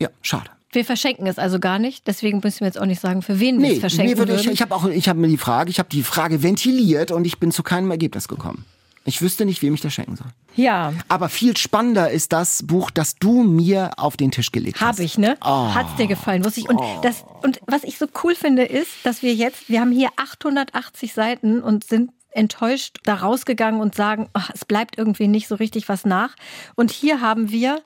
[0.00, 0.50] Ja, schade.
[0.72, 3.58] Wir verschenken es also gar nicht, deswegen müssen wir jetzt auch nicht sagen, für wen
[3.60, 5.70] wir Nee, es verschenken mir würde ich, ich habe auch, ich habe mir die Frage,
[5.70, 8.64] ich habe die Frage ventiliert und ich bin zu keinem Ergebnis gekommen.
[9.08, 10.26] Ich wüsste nicht, wem ich das schenken soll.
[10.54, 14.98] ja, Aber viel spannender ist das Buch, das du mir auf den Tisch gelegt hast.
[14.98, 15.36] Habe ich, ne?
[15.42, 15.74] Oh.
[15.74, 16.68] Hat's dir gefallen, wusste ich.
[16.68, 20.10] Und, das, und was ich so cool finde, ist, dass wir jetzt, wir haben hier
[20.16, 25.54] 880 Seiten und sind enttäuscht da rausgegangen und sagen, ach, es bleibt irgendwie nicht so
[25.54, 26.36] richtig was nach.
[26.76, 27.80] Und hier haben wir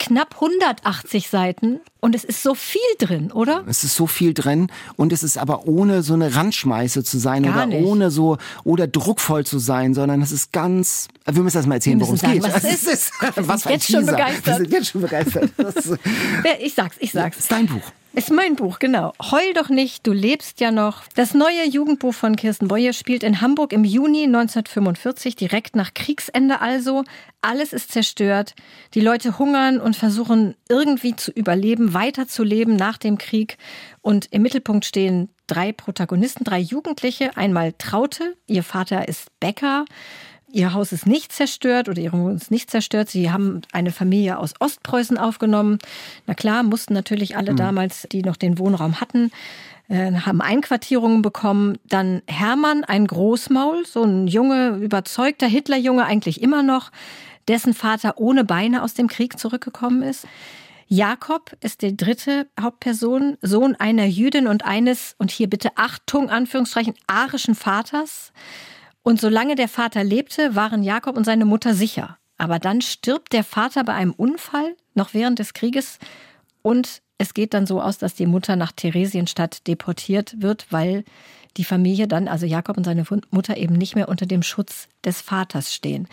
[0.00, 3.62] knapp 180 Seiten und es ist so viel drin, oder?
[3.68, 7.44] Es ist so viel drin und es ist aber ohne so eine Randschmeiße zu sein
[7.44, 7.84] Gar oder nicht.
[7.86, 11.06] ohne so oder druckvoll zu sein, sondern es ist ganz.
[11.26, 12.42] Wir müssen erst mal erzählen, worum es geht.
[12.42, 13.12] was es Es ist.
[13.20, 14.46] Wir sind was jetzt schon begeistert.
[14.46, 15.50] Wir sind jetzt schon begeistert.
[15.56, 15.90] Das ist,
[16.60, 17.38] Ich sag's, ich das sag's.
[17.38, 17.82] ist dein Buch.
[18.12, 19.12] Ist mein Buch, genau.
[19.22, 21.04] Heul doch nicht, du lebst ja noch.
[21.14, 26.60] Das neue Jugendbuch von Kirsten Boye spielt in Hamburg im Juni 1945, direkt nach Kriegsende
[26.60, 27.04] also.
[27.40, 28.54] Alles ist zerstört.
[28.94, 33.58] Die Leute hungern und versuchen irgendwie zu überleben, weiterzuleben nach dem Krieg.
[34.02, 37.36] Und im Mittelpunkt stehen drei Protagonisten, drei Jugendliche.
[37.36, 39.84] Einmal Traute, ihr Vater ist Bäcker.
[40.52, 43.08] Ihr Haus ist nicht zerstört oder ihre Wohnung ist nicht zerstört.
[43.08, 45.78] Sie haben eine Familie aus Ostpreußen aufgenommen.
[46.26, 49.30] Na klar, mussten natürlich alle damals, die noch den Wohnraum hatten,
[49.88, 51.78] äh, haben Einquartierungen bekommen.
[51.88, 56.90] Dann Hermann, ein Großmaul, so ein Junge, überzeugter Hitlerjunge eigentlich immer noch,
[57.48, 60.26] dessen Vater ohne Beine aus dem Krieg zurückgekommen ist.
[60.92, 66.94] Jakob ist die dritte Hauptperson, Sohn einer Jüdin und eines, und hier bitte Achtung, Anführungszeichen,
[67.06, 68.32] arischen Vaters.
[69.02, 72.18] Und solange der Vater lebte, waren Jakob und seine Mutter sicher.
[72.36, 75.98] Aber dann stirbt der Vater bei einem Unfall, noch während des Krieges.
[76.62, 81.04] Und es geht dann so aus, dass die Mutter nach Theresienstadt deportiert wird, weil
[81.56, 85.20] die Familie dann, also Jakob und seine Mutter, eben nicht mehr unter dem Schutz des
[85.20, 86.08] Vaters stehen.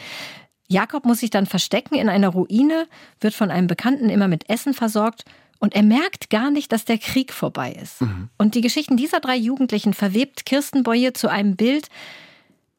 [0.67, 2.87] Jakob muss sich dann verstecken in einer Ruine,
[3.21, 5.23] wird von einem Bekannten immer mit Essen versorgt
[5.59, 8.01] und er merkt gar nicht, dass der Krieg vorbei ist.
[8.37, 11.87] Und die Geschichten dieser drei Jugendlichen verwebt Kirsten Boye zu einem Bild,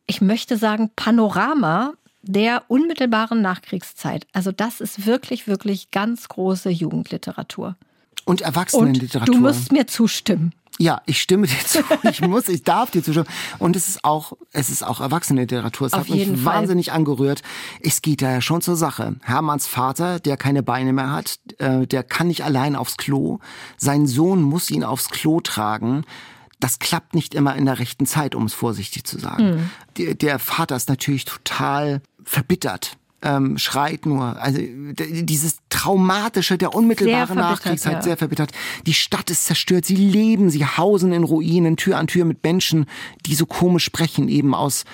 [0.09, 1.93] ich möchte sagen, Panorama
[2.23, 4.27] der unmittelbaren Nachkriegszeit.
[4.33, 7.77] Also das ist wirklich, wirklich ganz große Jugendliteratur.
[8.25, 9.35] Und Und Erwachsenenliteratur.
[9.35, 10.53] du musst mir zustimmen.
[10.81, 11.81] Ja, ich stimme dir zu.
[12.11, 13.29] Ich muss, ich darf dir zustimmen.
[13.59, 15.87] Und es ist auch, es ist auch Erwachsenenliteratur.
[15.87, 16.45] Es Auf hat mich Fall.
[16.45, 17.43] wahnsinnig angerührt.
[17.81, 19.17] Es geht da ja schon zur Sache.
[19.23, 23.39] Hermanns Vater, der keine Beine mehr hat, äh, der kann nicht allein aufs Klo.
[23.77, 26.05] Sein Sohn muss ihn aufs Klo tragen.
[26.61, 29.45] Das klappt nicht immer in der rechten Zeit, um es vorsichtig zu sagen.
[29.45, 29.71] Hm.
[29.97, 32.97] Der, der Vater ist natürlich total verbittert.
[33.21, 34.41] Ähm, schreit nur.
[34.41, 36.73] Also dieses traumatische der
[37.27, 38.03] verbittert, Nachkriegszeit, ja.
[38.03, 38.53] sehr verbittert.
[38.87, 42.87] Die Stadt ist zerstört, sie leben, sie hausen in Ruinen, Tür an Tür mit Menschen,
[43.27, 44.85] die so komisch sprechen, eben aus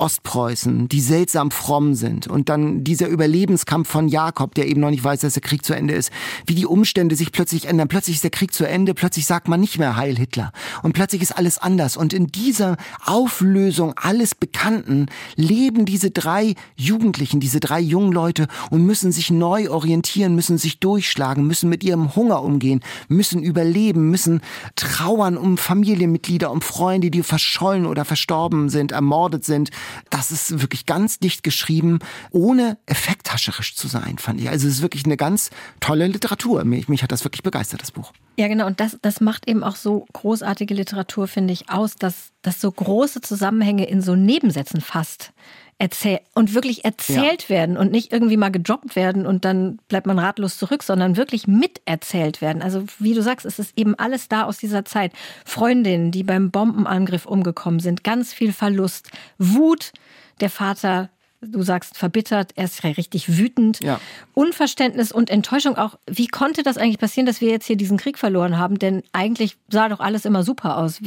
[0.00, 2.26] Ostpreußen, die seltsam fromm sind.
[2.26, 5.74] Und dann dieser Überlebenskampf von Jakob, der eben noch nicht weiß, dass der Krieg zu
[5.74, 6.10] Ende ist,
[6.46, 7.88] wie die Umstände sich plötzlich ändern.
[7.88, 10.52] Plötzlich ist der Krieg zu Ende, plötzlich sagt man nicht mehr Heil Hitler.
[10.82, 11.96] Und plötzlich ist alles anders.
[11.96, 18.84] Und in dieser Auflösung alles Bekannten leben diese drei Jugendlichen, diese drei jungen Leute und
[18.84, 24.40] müssen sich neu orientieren, müssen sich durchschlagen, müssen mit ihrem Hunger umgehen, müssen überleben, müssen
[24.76, 29.70] trauern um Familienmitglieder, um Freunde, die verschollen oder verstorben sind, ermordet sind.
[30.10, 31.98] Das ist wirklich ganz dicht geschrieben,
[32.30, 34.48] ohne effekthascherisch zu sein, fand ich.
[34.48, 35.50] Also es ist wirklich eine ganz
[35.80, 36.64] tolle Literatur.
[36.64, 38.12] Mich, mich hat das wirklich begeistert, das Buch.
[38.36, 38.66] Ja, genau.
[38.66, 42.70] Und das, das macht eben auch so großartige Literatur, finde ich, aus, dass, dass so
[42.70, 45.32] große Zusammenhänge in so Nebensätzen fast
[45.80, 50.18] erzählt und wirklich erzählt werden und nicht irgendwie mal gedroppt werden und dann bleibt man
[50.18, 52.60] ratlos zurück, sondern wirklich miterzählt werden.
[52.60, 55.12] Also wie du sagst, es ist eben alles da aus dieser Zeit.
[55.46, 59.92] Freundinnen, die beim Bombenangriff umgekommen sind, ganz viel Verlust, Wut,
[60.40, 61.08] der Vater
[61.42, 63.82] Du sagst verbittert, er ist richtig wütend.
[63.82, 63.98] Ja.
[64.34, 65.98] Unverständnis und Enttäuschung auch.
[66.06, 68.78] Wie konnte das eigentlich passieren, dass wir jetzt hier diesen Krieg verloren haben?
[68.78, 71.00] Denn eigentlich sah doch alles immer super aus.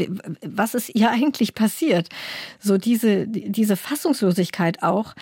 [0.43, 2.10] Was ist hier eigentlich passiert?
[2.60, 5.13] So diese, diese Fassungslosigkeit auch.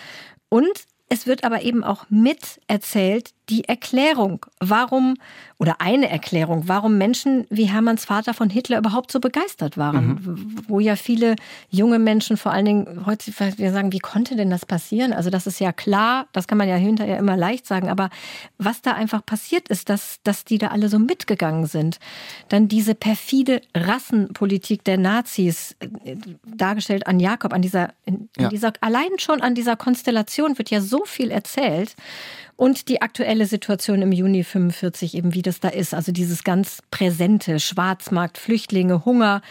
[0.48, 5.16] Und es wird aber eben auch miterzählt die Erklärung, warum,
[5.58, 10.64] oder eine Erklärung, warum Menschen wie Hermanns Vater von Hitler überhaupt so begeistert waren.
[10.68, 11.36] Wo ja viele
[11.68, 15.12] junge Menschen vor allen Dingen heute sagen, wie konnte denn das passieren?
[15.12, 18.10] Also das ist ja klar, das kann man ja hinterher immer leicht sagen, aber
[18.58, 21.98] was da einfach passiert ist, dass, dass die da alle so mitgegangen sind.
[22.48, 27.92] Dann diese perfide Rassenpolitik der Nazis, äh, dargestellt an Jakob, an dieser,
[28.38, 28.48] Ja.
[28.48, 31.94] dieser, allein schon an dieser Konstellation wird ja so viel erzählt.
[32.56, 35.94] Und die aktuelle Situation im Juni 45 eben, wie das da ist.
[35.94, 39.42] Also dieses ganz präsente Schwarzmarkt, Flüchtlinge, Hunger.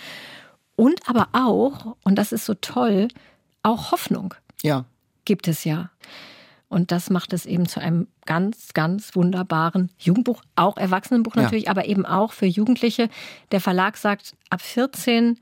[0.76, 3.10] Und aber auch, und das ist so toll,
[3.64, 4.34] auch Hoffnung.
[4.62, 4.86] Ja.
[5.26, 5.92] Gibt es ja.
[6.70, 11.72] Und das macht es eben zu einem ganz, ganz wunderbaren Jugendbuch, auch Erwachsenenbuch natürlich, ja.
[11.72, 13.10] aber eben auch für Jugendliche.
[13.52, 15.38] Der Verlag sagt, ab 14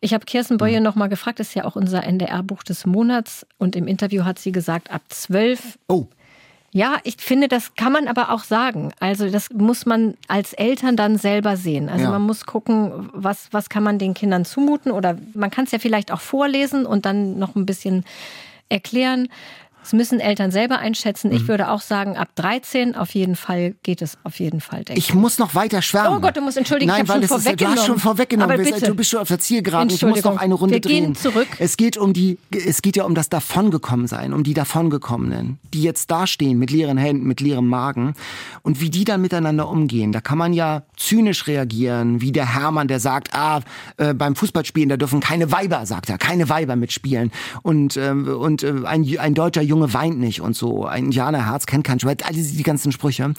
[0.00, 0.84] ich habe Kirsten Boye mhm.
[0.84, 3.46] noch mal gefragt, das ist ja auch unser NDR-Buch des Monats.
[3.58, 5.78] Und im Interview hat sie gesagt, ab 12.
[5.88, 6.06] Oh.
[6.70, 8.92] Ja, ich finde, das kann man aber auch sagen.
[9.00, 11.88] Also das muss man als Eltern dann selber sehen.
[11.88, 12.10] Also ja.
[12.10, 15.78] man muss gucken, was, was kann man den Kindern zumuten oder man kann es ja
[15.78, 18.04] vielleicht auch vorlesen und dann noch ein bisschen
[18.68, 19.28] erklären.
[19.82, 21.32] Das müssen Eltern selber einschätzen.
[21.32, 21.48] Ich mhm.
[21.48, 24.84] würde auch sagen, ab 13 auf jeden Fall geht es auf jeden Fall.
[24.84, 26.18] Denke ich muss noch weiter schwärmen.
[26.18, 28.54] Oh Gott, du musst entschuldigen, Nein, ich weil schon ist, du hast schon vorweggenommen.
[28.54, 28.86] Aber bitte.
[28.86, 29.90] Du bist schon auf der Zielgeraden.
[29.90, 31.04] Ich muss noch eine Runde Wir drehen.
[31.04, 31.48] Gehen zurück.
[31.58, 36.10] Es geht um die, es geht ja um das Davongekommensein, um die Davongekommenen, die jetzt
[36.10, 38.14] dastehen mit leeren Händen, mit leerem Magen
[38.62, 40.12] und wie die dann miteinander umgehen.
[40.12, 43.60] Da kann man ja zynisch reagieren, wie der Hermann, der sagt, ah,
[43.96, 48.62] äh, beim Fußballspielen, da dürfen keine Weiber, sagt er, keine Weiber mitspielen und äh, und
[48.62, 50.86] äh, ein, ein deutscher Junge weint nicht und so.
[50.86, 53.34] Ein Indianerherz kennt kein Schwert, all diese die ganzen Sprüche.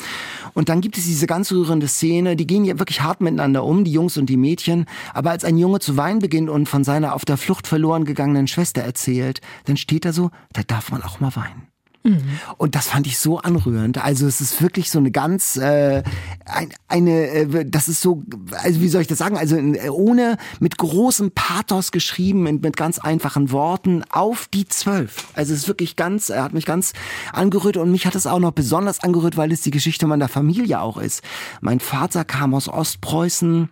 [0.54, 3.84] Und dann gibt es diese ganz rührende Szene, die gehen ja wirklich hart miteinander um,
[3.84, 4.86] die Jungs und die Mädchen.
[5.14, 8.48] Aber als ein Junge zu weinen beginnt und von seiner auf der Flucht verloren gegangenen
[8.48, 11.69] Schwester erzählt, dann steht er so, da darf man auch mal weinen.
[12.04, 12.40] Mhm.
[12.58, 14.04] Und das fand ich so anrührend.
[14.04, 16.04] Also es ist wirklich so eine ganz äh,
[16.46, 18.24] ein, eine, äh, das ist so,
[18.64, 19.38] also wie soll ich das sagen?
[19.38, 19.58] Also
[19.92, 25.28] ohne mit großem Pathos geschrieben, mit, mit ganz einfachen Worten auf die zwölf.
[25.34, 26.94] Also es ist wirklich ganz, er hat mich ganz
[27.34, 30.82] angerührt und mich hat es auch noch besonders angerührt, weil es die Geschichte meiner Familie
[30.82, 31.22] auch ist.
[31.62, 33.70] Mein Vater kam aus Ostpreußen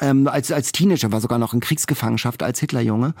[0.00, 3.14] ähm, als, als Teenager, war sogar noch in Kriegsgefangenschaft als Hitlerjunge.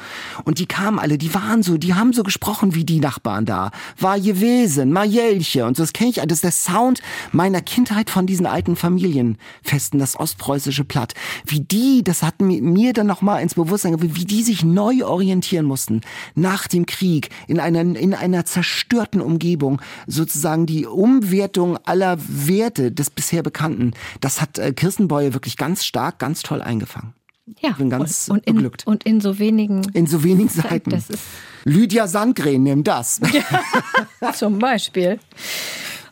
[0.44, 3.70] Und die kamen alle, die waren so, die haben so gesprochen wie die Nachbarn da.
[3.98, 7.00] War gewesen, Majelche und so, das kenne ich, das ist der Sound
[7.32, 11.14] meiner Kindheit von diesen alten Familienfesten, das ostpreußische Platt.
[11.46, 16.00] Wie die, das hat mir dann nochmal ins Bewusstsein, wie die sich neu orientieren mussten
[16.34, 23.10] nach dem Krieg in einer, in einer zerstörten Umgebung, sozusagen die Umwertung aller Werte des
[23.10, 23.92] bisher Bekannten.
[24.20, 27.14] Das hat äh, Kirstenbeuer wirklich ganz stark, ganz toll eingefangen.
[27.60, 28.86] Ja, ich bin ganz und, und in, beglückt.
[28.86, 30.90] Und in so wenigen In so wenigen Seiten.
[30.90, 31.22] Das ist
[31.64, 33.20] Lydia Sandgren, nimm das.
[34.20, 35.20] Ja, zum Beispiel.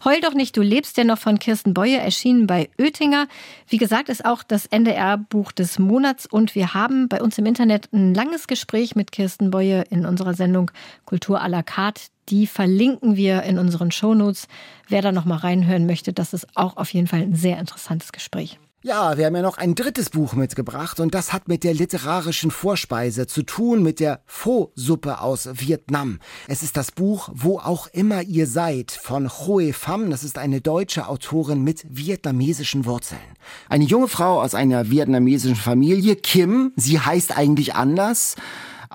[0.05, 3.27] Heul doch nicht, du lebst ja noch von Kirsten Beue, erschienen bei Oettinger.
[3.67, 7.89] Wie gesagt, ist auch das NDR-Buch des Monats und wir haben bei uns im Internet
[7.95, 10.71] ein langes Gespräch mit Kirsten Beue in unserer Sendung
[11.07, 12.03] Kultur à la carte.
[12.29, 14.47] Die verlinken wir in unseren Shownotes.
[14.89, 18.13] Wer da noch mal reinhören möchte, das ist auch auf jeden Fall ein sehr interessantes
[18.13, 18.59] Gespräch.
[18.87, 22.51] Ja, wir haben ja noch ein drittes Buch mitgebracht und das hat mit der literarischen
[22.51, 26.19] Vorspeise zu tun, mit der Pho-Suppe aus Vietnam.
[26.49, 30.11] Es ist das Buch Wo auch immer ihr seid von Hoe Pham.
[30.11, 33.23] Das ist eine deutsche Autorin mit vietnamesischen Wurzeln.
[33.71, 36.75] Eine junge Frau aus einer vietnamesischen Familie, Kim.
[36.77, 38.37] Sie heißt eigentlich anders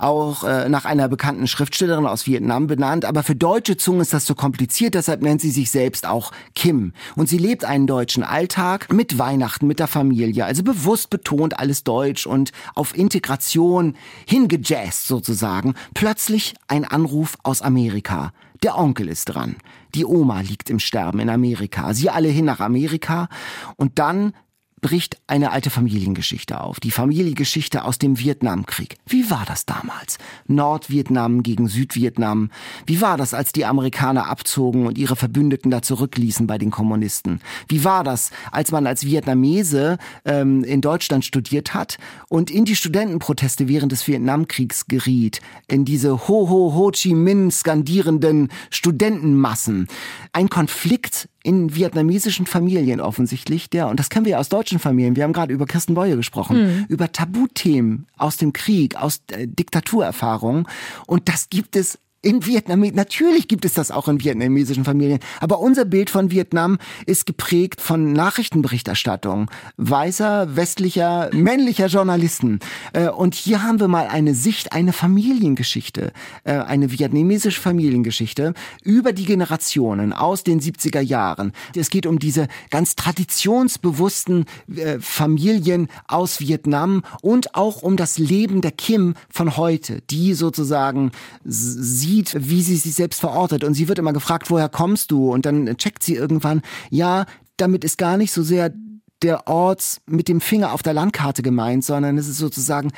[0.02, 3.06] auch äh, nach einer bekannten Schriftstellerin aus Vietnam benannt.
[3.06, 6.94] Aber für deutsche Zungen ist das so kompliziert, deshalb nennt sie sich selbst auch Kim.
[7.16, 10.46] Und sie lebt einen deutschen Alltag mit Weihnachten, mit der Familie.
[10.46, 15.76] Also bewusst betont alles Deutsch und auf Integration hingejazzt sozusagen.
[15.94, 18.32] Plötzlich ein Anruf aus Amerika.
[18.64, 19.56] Der Onkel ist dran.
[19.96, 21.94] Die Oma liegt im Sterben in Amerika.
[21.94, 23.30] Sie alle hin nach Amerika.
[23.78, 24.34] Und dann
[24.82, 26.80] bricht eine alte Familiengeschichte auf.
[26.80, 28.98] Die Familiengeschichte aus dem Vietnamkrieg.
[29.06, 30.18] Wie war das damals?
[30.48, 32.50] Nordvietnam gegen Südvietnam.
[32.86, 37.42] Wie war das, als die Amerikaner abzogen und ihre Verbündeten da zurückließen bei den Kommunisten?
[37.68, 41.98] Wie war das, als man als Vietnamese ähm, in Deutschland studiert hat
[42.30, 45.42] und in die Studentenproteste während des Vietnamkriegs geriet?
[45.68, 49.88] In diese Ho Ho Ho Chi Minh skandierenden Studentenmassen.
[50.34, 55.16] Ein Konflikt in vietnamesischen Familien offensichtlich, der, und das kennen wir ja aus deutschen Familien,
[55.16, 56.86] wir haben gerade über Kirsten Beue gesprochen, mhm.
[56.90, 60.68] über Tabuthemen aus dem Krieg, aus äh, Diktaturerfahrungen.
[61.08, 65.60] Und das gibt es in Vietnam, natürlich gibt es das auch in vietnamesischen Familien, aber
[65.60, 72.60] unser Bild von Vietnam ist geprägt von Nachrichtenberichterstattung weißer, westlicher, männlicher Journalisten.
[72.92, 76.12] Äh, und hier haben wir mal eine Sicht, eine Familiengeschichte,
[76.44, 78.54] äh, eine vietnamesische Familiengeschichte
[78.84, 81.54] über die Generationen aus den 70er Jahren.
[81.74, 88.60] Es geht um diese ganz traditionsbewussten äh, Familien aus Vietnam und auch um das Leben
[88.60, 91.12] der Kim von heute, die sozusagen
[91.46, 93.64] sie sieht, wie sie sich selbst verortet.
[93.64, 95.32] Und sie wird immer gefragt, woher kommst du?
[95.32, 97.26] Und dann checkt sie irgendwann, ja,
[97.58, 98.74] damit ist gar nicht so sehr
[99.22, 102.92] der Ort mit dem Finger auf der Landkarte gemeint, sondern es ist sozusagen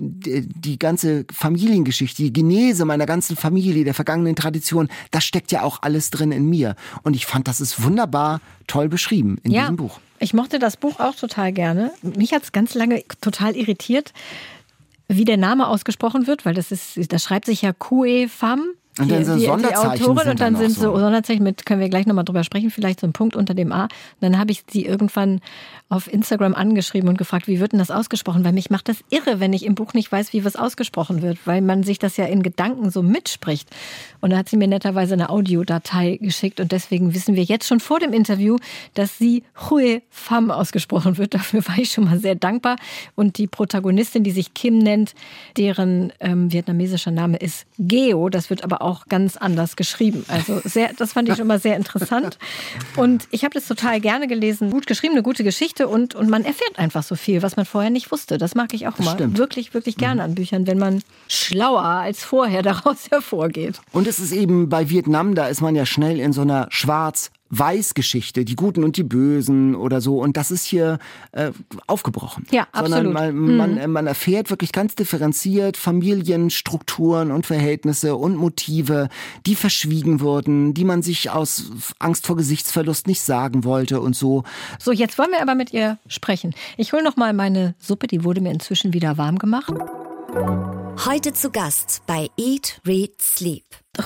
[0.00, 5.82] die ganze Familiengeschichte, die Genese meiner ganzen Familie, der vergangenen Tradition, das steckt ja auch
[5.82, 6.76] alles drin in mir.
[7.02, 9.98] Und ich fand, das ist wunderbar toll beschrieben in ja, diesem Buch.
[10.20, 11.90] Ich mochte das Buch auch total gerne.
[12.02, 14.12] Mich hat es ganz lange total irritiert,
[15.08, 18.68] wie der Name ausgesprochen wird, weil das ist, das schreibt sich ja Kue Pham.
[18.98, 19.98] Und dann sind die, Sonderzeichen.
[19.98, 22.44] Die Autorin sind und dann noch sind so Sonderzeichen mit, können wir gleich nochmal drüber
[22.44, 23.84] sprechen, vielleicht so ein Punkt unter dem A.
[23.84, 25.40] Und dann habe ich sie irgendwann
[25.90, 28.44] auf Instagram angeschrieben und gefragt, wie wird denn das ausgesprochen?
[28.44, 31.38] Weil mich macht das irre, wenn ich im Buch nicht weiß, wie was ausgesprochen wird,
[31.46, 33.70] weil man sich das ja in Gedanken so mitspricht.
[34.20, 37.80] Und da hat sie mir netterweise eine Audiodatei geschickt und deswegen wissen wir jetzt schon
[37.80, 38.58] vor dem Interview,
[38.94, 41.34] dass sie Hue Pham ausgesprochen wird.
[41.38, 42.76] Dafür war ich schon mal sehr dankbar.
[43.14, 45.14] Und die Protagonistin, die sich Kim nennt,
[45.56, 50.24] deren ähm, vietnamesischer Name ist Geo, das wird aber auch ganz anders geschrieben.
[50.28, 52.38] Also sehr, das fand ich schon mal sehr interessant.
[52.96, 54.70] Und ich habe das total gerne gelesen.
[54.70, 57.90] Gut geschrieben, eine gute Geschichte und, und man erfährt einfach so viel, was man vorher
[57.90, 58.38] nicht wusste.
[58.38, 62.62] Das mag ich auch immer wirklich, wirklich gerne an Büchern, wenn man schlauer als vorher
[62.68, 63.80] daraus hervorgeht.
[63.92, 67.30] Und es ist eben bei Vietnam, da ist man ja schnell in so einer schwarz
[67.50, 70.20] Weißgeschichte, die Guten und die Bösen oder so.
[70.20, 70.98] Und das ist hier
[71.32, 71.50] äh,
[71.86, 72.46] aufgebrochen.
[72.50, 73.34] Ja, Sondern absolut.
[73.34, 73.92] man, man, Mhm.
[73.92, 79.08] man erfährt wirklich ganz differenziert Familienstrukturen und Verhältnisse und Motive,
[79.46, 84.44] die verschwiegen wurden, die man sich aus Angst vor Gesichtsverlust nicht sagen wollte und so.
[84.78, 86.54] So, jetzt wollen wir aber mit ihr sprechen.
[86.76, 89.72] Ich hole noch mal meine Suppe, die wurde mir inzwischen wieder warm gemacht.
[91.06, 93.64] Heute zu Gast bei Eat, Read, Sleep.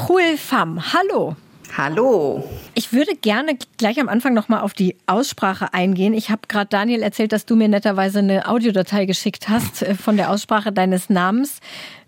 [0.09, 1.35] Hue Pham, hallo.
[1.77, 2.45] Hallo.
[2.75, 6.13] Ich würde gerne gleich am Anfang noch mal auf die Aussprache eingehen.
[6.13, 10.19] Ich habe gerade Daniel erzählt, dass du mir netterweise eine Audiodatei geschickt hast äh, von
[10.19, 11.61] der Aussprache deines Namens.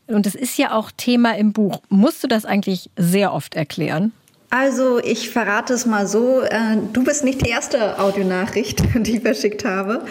[0.06, 1.80] Und es ist ja auch Thema im Buch.
[1.88, 4.12] Musst du das eigentlich sehr oft erklären?
[4.56, 9.22] Also ich verrate es mal so, äh, du bist nicht die erste Audionachricht, die ich
[9.22, 10.04] verschickt habe,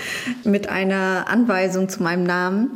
[0.44, 2.72] mit einer Anweisung zu meinem Namen.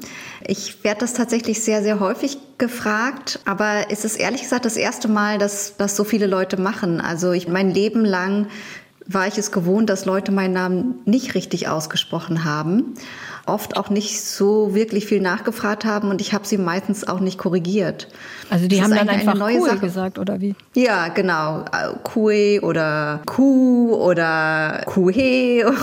[0.47, 5.09] Ich werde das tatsächlich sehr, sehr häufig gefragt, aber es ist ehrlich gesagt das erste
[5.09, 7.01] Mal, dass das so viele Leute machen.
[7.01, 8.47] Also ich mein Leben lang
[9.05, 12.93] war ich es gewohnt, dass Leute meinen Namen nicht richtig ausgesprochen haben,
[13.47, 17.37] oft auch nicht so wirklich viel nachgefragt haben und ich habe sie meistens auch nicht
[17.37, 18.07] korrigiert.
[18.49, 19.79] Also die Das haben dann eigentlich eine einfach neue cool Sache.
[19.79, 20.55] gesagt, oder wie?
[20.73, 21.65] Ja, genau.
[22.03, 25.13] Kue oder Kuh oder Kuhe.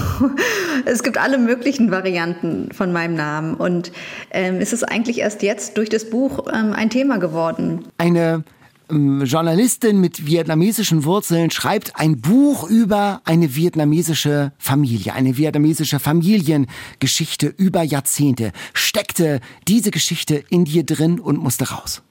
[0.87, 3.55] Es gibt alle möglichen Varianten von meinem Namen.
[3.55, 3.93] Und
[4.31, 7.87] ähm, es ist eigentlich erst jetzt durch das Buch ähm, ein Thema geworden.
[7.97, 8.43] Eine
[8.91, 17.83] Journalistin mit vietnamesischen Wurzeln schreibt ein Buch über eine vietnamesische Familie, eine vietnamesische Familiengeschichte über
[17.83, 18.53] Jahrzehnte.
[18.75, 22.03] Steckte diese Geschichte in dir drin und musste raus?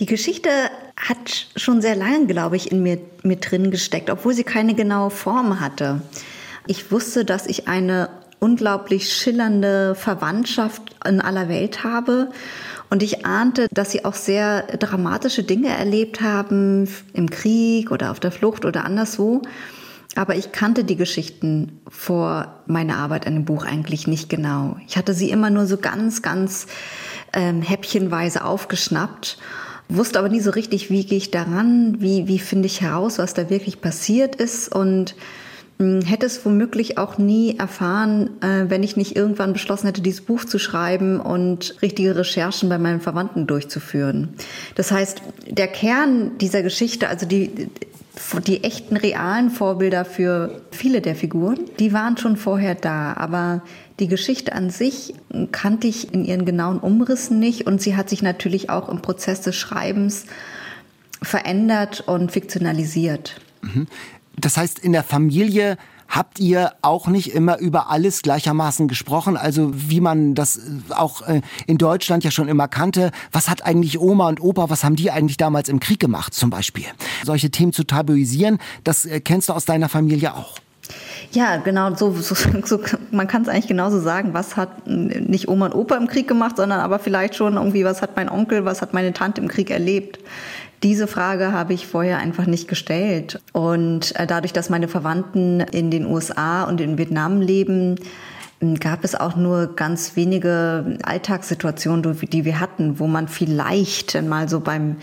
[0.00, 0.48] Die Geschichte
[0.96, 5.10] hat schon sehr lange, glaube ich, in mir mit drin gesteckt, obwohl sie keine genaue
[5.10, 6.00] Form hatte.
[6.66, 8.08] Ich wusste, dass ich eine
[8.40, 12.30] unglaublich schillernde Verwandtschaft in aller Welt habe.
[12.94, 18.20] Und ich ahnte, dass sie auch sehr dramatische Dinge erlebt haben im Krieg oder auf
[18.20, 19.42] der Flucht oder anderswo.
[20.14, 24.76] Aber ich kannte die Geschichten vor meiner Arbeit an dem Buch eigentlich nicht genau.
[24.86, 26.68] Ich hatte sie immer nur so ganz, ganz
[27.32, 29.38] ähm, häppchenweise aufgeschnappt,
[29.88, 33.34] wusste aber nie so richtig, wie gehe ich daran, wie, wie finde ich heraus, was
[33.34, 35.16] da wirklich passiert ist und
[35.78, 40.44] hätte es womöglich auch nie erfahren, äh, wenn ich nicht irgendwann beschlossen hätte, dieses Buch
[40.44, 44.34] zu schreiben und richtige Recherchen bei meinen Verwandten durchzuführen.
[44.76, 47.68] Das heißt, der Kern dieser Geschichte, also die,
[48.46, 53.62] die echten realen Vorbilder für viele der Figuren, die waren schon vorher da, aber
[53.98, 55.14] die Geschichte an sich
[55.50, 59.40] kannte ich in ihren genauen Umrissen nicht und sie hat sich natürlich auch im Prozess
[59.40, 60.26] des Schreibens
[61.20, 63.40] verändert und fiktionalisiert.
[64.36, 65.76] Das heißt, in der Familie
[66.08, 71.40] habt ihr auch nicht immer über alles gleichermaßen gesprochen, also wie man das auch äh,
[71.66, 73.10] in Deutschland ja schon immer kannte.
[73.32, 76.50] Was hat eigentlich Oma und Opa, was haben die eigentlich damals im Krieg gemacht zum
[76.50, 76.84] Beispiel?
[77.24, 80.58] Solche Themen zu tabuisieren, das äh, kennst du aus deiner Familie auch.
[81.32, 85.66] Ja, genau, so, so, so man kann es eigentlich genauso sagen, was hat nicht Oma
[85.66, 88.82] und Opa im Krieg gemacht, sondern aber vielleicht schon irgendwie, was hat mein Onkel, was
[88.82, 90.18] hat meine Tante im Krieg erlebt.
[90.84, 93.40] Diese Frage habe ich vorher einfach nicht gestellt.
[93.52, 97.96] Und äh, dadurch, dass meine Verwandten in den USA und in Vietnam leben,
[98.80, 104.60] gab es auch nur ganz wenige Alltagssituationen, die wir hatten, wo man vielleicht mal so
[104.60, 104.96] beim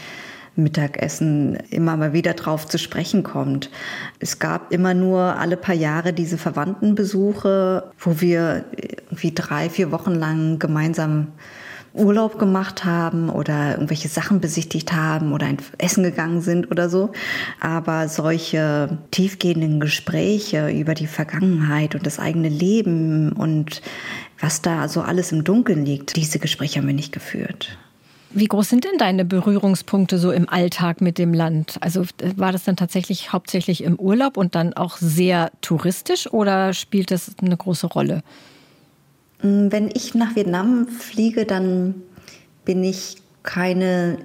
[0.55, 3.71] Mittagessen immer mal wieder drauf zu sprechen kommt.
[4.19, 10.13] Es gab immer nur alle paar Jahre diese Verwandtenbesuche, wo wir irgendwie drei, vier Wochen
[10.13, 11.27] lang gemeinsam
[11.93, 17.12] Urlaub gemacht haben oder irgendwelche Sachen besichtigt haben oder ein Essen gegangen sind oder so.
[17.60, 23.82] Aber solche tiefgehenden Gespräche über die Vergangenheit und das eigene Leben und
[24.39, 27.78] was da so alles im Dunkeln liegt, diese Gespräche haben wir nicht geführt.
[28.34, 31.76] Wie groß sind denn deine Berührungspunkte so im Alltag mit dem Land?
[31.82, 32.05] Also
[32.38, 37.36] war das dann tatsächlich hauptsächlich im Urlaub und dann auch sehr touristisch oder spielt das
[37.41, 38.24] eine große Rolle?
[39.41, 41.95] Wenn ich nach Vietnam fliege, dann
[42.63, 44.17] bin ich keine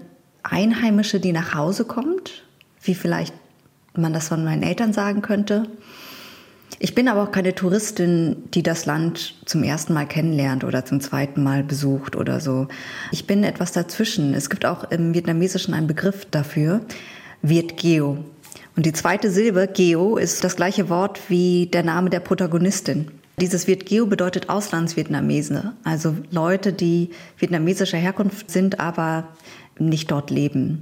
[0.43, 2.45] Einheimische, die nach Hause kommt,
[2.83, 3.35] wie vielleicht
[3.95, 5.69] man das von meinen Eltern sagen könnte.
[6.79, 11.01] Ich bin aber auch keine Touristin, die das Land zum ersten Mal kennenlernt oder zum
[11.01, 12.69] zweiten Mal besucht oder so.
[13.11, 14.35] Ich bin etwas dazwischen.
[14.35, 16.83] Es gibt auch im Vietnamesischen einen Begriff dafür,
[17.41, 18.19] Viet Geo.
[18.77, 23.11] Und die zweite Silbe, Geo, ist das gleiche Wort wie der Name der Protagonistin.
[23.39, 29.29] Dieses Viet Geo bedeutet Auslandsvietnamese, also Leute, die vietnamesischer Herkunft sind, aber
[29.79, 30.81] nicht dort leben.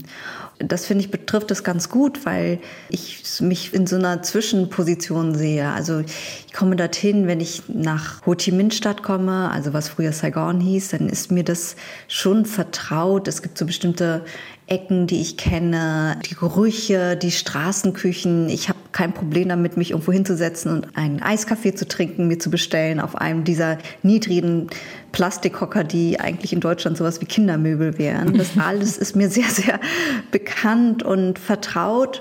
[0.59, 5.69] Das finde ich betrifft es ganz gut, weil ich mich in so einer Zwischenposition sehe.
[5.69, 10.13] Also ich komme dorthin, wenn ich nach Ho Chi Minh Stadt komme, also was früher
[10.13, 11.75] Saigon hieß, dann ist mir das
[12.07, 13.27] schon vertraut.
[13.27, 14.25] Es gibt so bestimmte
[14.67, 18.49] Ecken, die ich kenne, die Gerüche, die Straßenküchen.
[18.49, 22.51] Ich habe kein Problem damit, mich irgendwo hinzusetzen und einen Eiskaffee zu trinken, mir zu
[22.51, 24.69] bestellen auf einem dieser niedrigen
[25.15, 28.37] Plastikhocker, die eigentlich in Deutschland sowas wie Kindermöbel wären.
[28.37, 29.79] Das alles ist mir sehr, sehr
[30.33, 32.21] bekannt und vertraut.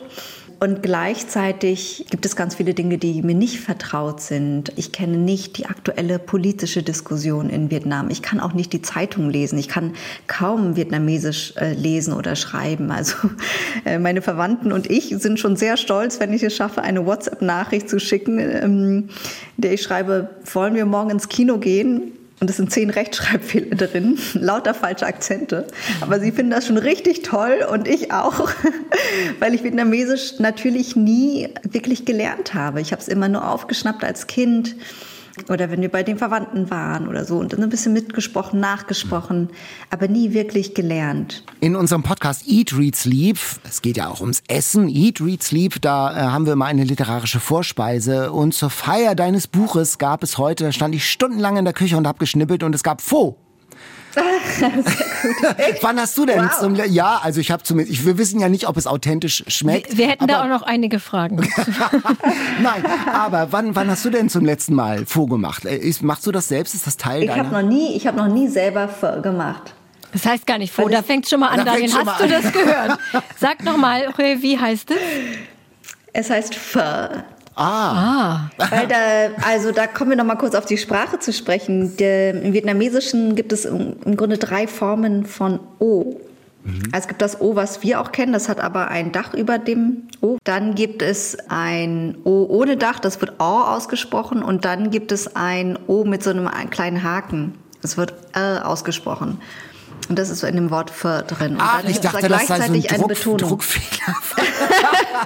[0.59, 4.71] Und gleichzeitig gibt es ganz viele Dinge, die mir nicht vertraut sind.
[4.75, 8.11] Ich kenne nicht die aktuelle politische Diskussion in Vietnam.
[8.11, 9.57] Ich kann auch nicht die Zeitung lesen.
[9.57, 9.93] Ich kann
[10.27, 12.91] kaum Vietnamesisch äh, lesen oder schreiben.
[12.91, 13.15] Also
[13.85, 17.89] äh, meine Verwandten und ich sind schon sehr stolz, wenn ich es schaffe, eine WhatsApp-Nachricht
[17.89, 19.09] zu schicken, ähm,
[19.57, 22.13] der ich schreibe, wollen wir morgen ins Kino gehen?
[22.43, 25.65] Und es sind zehn Rechtschreibfehler drin, lauter falsche Akzente.
[26.01, 28.49] Aber sie finden das schon richtig toll und ich auch,
[29.39, 32.81] weil ich Vietnamesisch natürlich nie wirklich gelernt habe.
[32.81, 34.75] Ich habe es immer nur aufgeschnappt als Kind
[35.49, 39.49] oder wenn wir bei den Verwandten waren oder so und dann ein bisschen mitgesprochen, nachgesprochen,
[39.89, 41.43] aber nie wirklich gelernt.
[41.59, 45.81] In unserem Podcast Eat, Read, Sleep, es geht ja auch ums Essen, Eat, Read, Sleep,
[45.81, 50.37] da äh, haben wir mal eine literarische Vorspeise und zur Feier deines Buches gab es
[50.37, 53.37] heute, stand ich stundenlang in der Küche und habe geschnippelt und es gab Pho.
[55.81, 56.59] Wann hast du denn wow.
[56.59, 59.91] zum Ja, also ich habe zumindest, wir wissen ja nicht, ob es authentisch schmeckt.
[59.91, 61.37] Wir, wir hätten da auch noch einige Fragen.
[62.61, 65.65] Nein, aber wann, wann hast du denn zum letzten Mal vorgemacht?
[65.65, 66.73] Äh, ist, machst du das selbst?
[66.73, 67.41] Ist das Teil ich deiner?
[67.41, 68.89] Ich habe noch nie, ich habe noch nie selber
[69.21, 69.73] gemacht.
[70.11, 71.91] Das heißt gar nicht vor, da fängt schon mal an, Daniel.
[71.91, 72.99] Hast du das gehört?
[73.39, 74.97] Sag noch mal, wie heißt es?
[76.13, 76.79] Es heißt Pho.
[77.55, 78.49] Ah.
[78.57, 78.67] ah.
[78.69, 78.97] Weil da,
[79.47, 81.97] also da kommen wir noch mal kurz auf die Sprache zu sprechen.
[81.97, 86.19] Der, Im Vietnamesischen gibt es im Grunde drei Formen von O.
[86.63, 86.83] Mhm.
[86.91, 89.59] Also es gibt das O, was wir auch kennen, das hat aber ein Dach über
[89.59, 90.37] dem O.
[90.43, 94.41] Dann gibt es ein O ohne Dach, das wird O ausgesprochen.
[94.41, 97.55] Und dann gibt es ein O mit so einem kleinen Haken.
[97.81, 99.39] Das wird L ausgesprochen.
[100.09, 101.53] Und das ist so in dem Wort für drin.
[101.53, 104.15] Und ah, ich dachte, das sei so ein Druck, Druckfehler.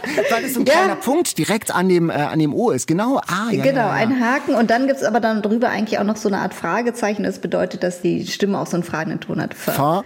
[0.29, 0.73] Weil es so ein ja.
[0.73, 2.87] kleiner Punkt direkt an dem, äh, an dem O ist.
[2.87, 3.91] Genau, ah, ja, Genau, ja, ja.
[3.93, 4.55] ein Haken.
[4.55, 7.23] Und dann gibt es aber dann drüber eigentlich auch noch so eine Art Fragezeichen.
[7.23, 9.53] Das bedeutet, dass die Stimme auch so einen fragenden Ton hat.
[9.53, 9.71] Für.
[9.71, 10.03] Fa.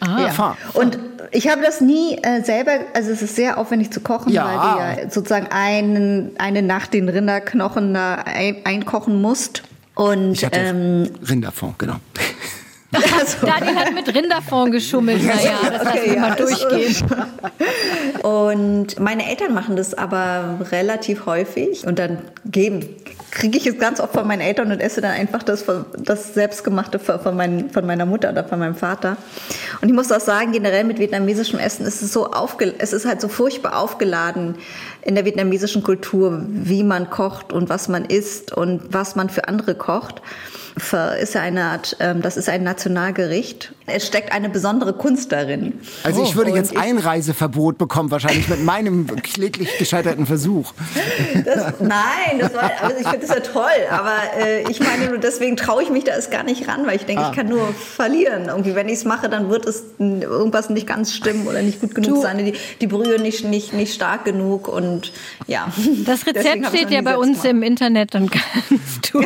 [0.00, 0.28] Ah, ja.
[0.30, 0.56] Fa.
[0.74, 0.98] Und
[1.30, 4.44] ich habe das nie äh, selber, also es ist sehr aufwendig zu kochen, ja.
[4.44, 9.62] weil du ja sozusagen einen, eine Nacht den Rinderknochen da ein, einkochen musst.
[9.94, 11.96] Und ich hatte ähm, Rinderfond, genau.
[12.94, 13.46] Also.
[13.46, 15.22] Daniel hat mit Rinderfond geschummelt.
[15.22, 16.96] Naja, das okay, lassen wir ja, mal durchgehen.
[18.22, 21.86] Und meine Eltern machen das aber relativ häufig.
[21.86, 22.88] Und dann geben,
[23.30, 25.64] kriege ich es ganz oft von meinen Eltern und esse dann einfach das,
[25.98, 29.16] das Selbstgemachte von, mein, von meiner Mutter oder von meinem Vater.
[29.80, 33.06] Und ich muss auch sagen, generell mit vietnamesischem Essen ist es so aufge, es ist
[33.06, 34.54] halt so furchtbar aufgeladen
[35.02, 39.48] in der vietnamesischen Kultur, wie man kocht und was man isst und was man für
[39.48, 40.22] andere kocht
[40.76, 43.72] ist ja eine Art, ähm, das ist ein Nationalgericht.
[43.86, 45.74] Es steckt eine besondere Kunst darin.
[46.02, 50.72] Also ich würde oh, jetzt Einreiseverbot bekommen, wahrscheinlich mit meinem kläglich gescheiterten Versuch.
[51.44, 55.18] Das, nein, das war, also ich finde das ja toll, aber äh, ich meine nur,
[55.18, 57.30] deswegen traue ich mich da erst gar nicht ran, weil ich denke, ah.
[57.30, 58.46] ich kann nur verlieren.
[58.46, 61.94] Irgendwie, wenn ich es mache, dann wird es irgendwas nicht ganz stimmen oder nicht gut
[61.94, 62.22] genug du.
[62.22, 62.38] sein.
[62.38, 65.12] Die, die Brühe nicht, nicht, nicht stark genug und
[65.46, 65.68] ja.
[66.04, 69.20] Das Rezept steht ja bei uns im Internet, dann kannst du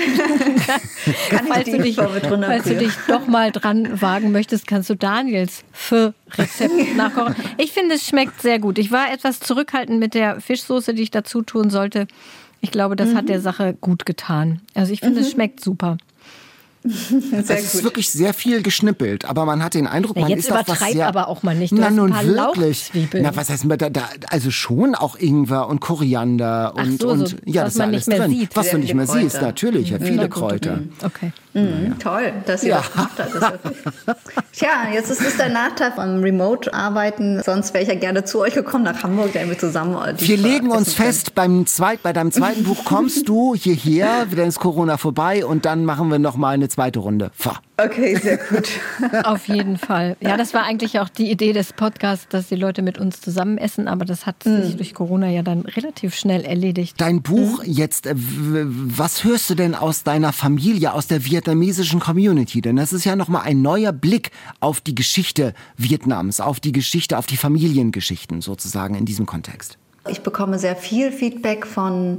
[1.30, 5.64] kann falls, du dich, falls du dich doch mal dran wagen möchtest, kannst du Daniels
[5.72, 7.34] für Rezept nachkochen.
[7.56, 8.78] Ich finde, es schmeckt sehr gut.
[8.78, 12.06] Ich war etwas zurückhaltend mit der Fischsoße, die ich dazu tun sollte.
[12.60, 13.16] Ich glaube, das mhm.
[13.16, 14.60] hat der Sache gut getan.
[14.74, 15.26] Also ich finde, mhm.
[15.26, 15.98] es schmeckt super.
[16.84, 20.46] Sehr es ist wirklich sehr viel geschnippelt, aber man hat den Eindruck, man ja, jetzt
[20.46, 21.72] ist auf was sehr, aber auch mal nicht.
[21.72, 22.90] Du na nun wirklich.
[23.14, 27.36] Na was heißt da, da, also schon auch Ingwer und Koriander und so, und so,
[27.44, 28.30] ja, das ist alles drin.
[28.30, 29.20] Sieht, was du nicht mehr Kräuter.
[29.20, 30.76] siehst, natürlich, ja, viele Kräuter.
[30.76, 30.92] Mhm.
[31.04, 31.32] Okay.
[31.54, 31.94] Mhm, ja.
[31.98, 32.76] Toll, dass ihr ja.
[32.76, 33.18] das gemacht
[34.06, 34.18] habt.
[34.52, 37.42] Tja, jetzt ist es der Nachteil vom Remote-Arbeiten.
[37.42, 39.96] Sonst wäre ich ja gerne zu euch gekommen nach Hamburg, damit wir zusammen.
[40.18, 44.60] Wir legen uns fest, beim zweit, bei deinem zweiten Buch kommst du hierher, dann ist
[44.60, 47.30] Corona vorbei und dann machen wir noch mal eine eine zweite Runde.
[47.34, 47.62] Fahr.
[47.76, 48.68] Okay, sehr gut.
[49.24, 50.16] Auf jeden Fall.
[50.20, 53.58] Ja, das war eigentlich auch die Idee des Podcasts, dass die Leute mit uns zusammen
[53.58, 54.62] essen, aber das hat mhm.
[54.62, 57.00] sich durch Corona ja dann relativ schnell erledigt.
[57.00, 57.72] Dein Buch mhm.
[57.72, 62.60] jetzt, äh, was hörst du denn aus deiner Familie, aus der vietnamesischen Community?
[62.60, 67.18] Denn das ist ja nochmal ein neuer Blick auf die Geschichte Vietnams, auf die Geschichte,
[67.18, 69.78] auf die Familiengeschichten sozusagen in diesem Kontext.
[70.08, 72.18] Ich bekomme sehr viel Feedback von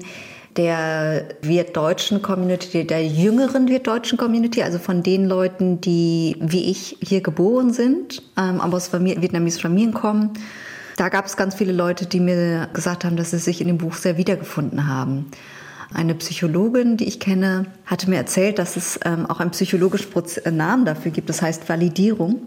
[0.57, 7.21] der wirtdeutschen Community, der jüngeren wirtdeutschen Community, also von den Leuten, die wie ich hier
[7.21, 10.31] geboren sind, ähm, aber aus Familie, vietnamesischen Familien kommen.
[10.97, 13.77] Da gab es ganz viele Leute, die mir gesagt haben, dass sie sich in dem
[13.77, 15.31] Buch sehr wiedergefunden haben.
[15.93, 20.11] Eine Psychologin, die ich kenne, hatte mir erzählt, dass es ähm, auch einen psychologischen
[20.43, 21.29] äh, Namen dafür gibt.
[21.29, 22.41] Das heißt Validierung.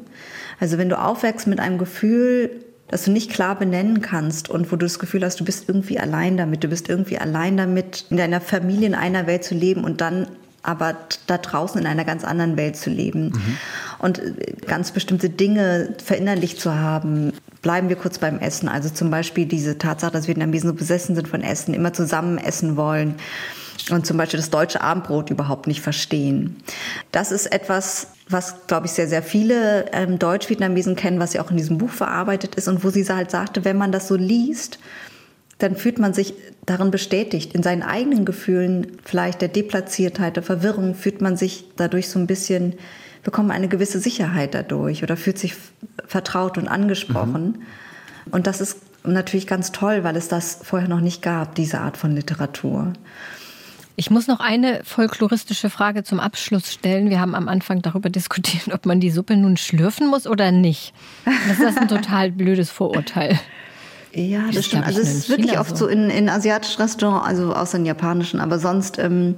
[0.61, 2.50] Also wenn du aufwächst mit einem Gefühl,
[2.93, 5.99] das du nicht klar benennen kannst und wo du das Gefühl hast, du bist irgendwie
[5.99, 9.82] allein damit, du bist irgendwie allein damit, in deiner Familie in einer Welt zu leben
[9.82, 10.26] und dann
[10.62, 10.95] aber
[11.26, 13.57] da draußen in einer ganz anderen Welt zu leben mhm.
[13.99, 14.34] und äh,
[14.66, 17.32] ganz bestimmte Dinge verinnerlicht zu haben.
[17.62, 18.68] Bleiben wir kurz beim Essen.
[18.68, 22.76] Also zum Beispiel diese Tatsache, dass Vietnamesen so besessen sind von Essen, immer zusammen essen
[22.76, 23.14] wollen
[23.91, 26.57] und zum Beispiel das deutsche Abendbrot überhaupt nicht verstehen.
[27.11, 31.51] Das ist etwas, was, glaube ich, sehr, sehr viele ähm, Deutsch-Vietnamesen kennen, was ja auch
[31.51, 34.78] in diesem Buch verarbeitet ist und wo sie halt sagte, wenn man das so liest,
[35.59, 36.35] dann fühlt man sich
[36.66, 37.55] darin bestätigt.
[37.55, 42.26] In seinen eigenen Gefühlen, vielleicht der Deplatziertheit, der Verwirrung, fühlt man sich dadurch so ein
[42.26, 42.74] bisschen,
[43.22, 45.55] bekommt eine gewisse Sicherheit dadurch oder fühlt sich
[46.07, 47.45] vertraut und angesprochen.
[47.45, 48.33] Mhm.
[48.33, 51.97] Und das ist natürlich ganz toll, weil es das vorher noch nicht gab, diese Art
[51.97, 52.93] von Literatur.
[53.97, 57.11] Ich muss noch eine folkloristische Frage zum Abschluss stellen.
[57.11, 60.95] Wir haben am Anfang darüber diskutiert, ob man die Suppe nun schlürfen muss oder nicht.
[61.49, 63.38] Das ist ein total blödes Vorurteil.
[64.14, 64.86] Ja, das, das stimmt.
[64.86, 68.40] Also es ist wirklich oft so, so in, in asiatischen Restaurants, also außer in japanischen,
[68.40, 69.36] aber sonst ähm,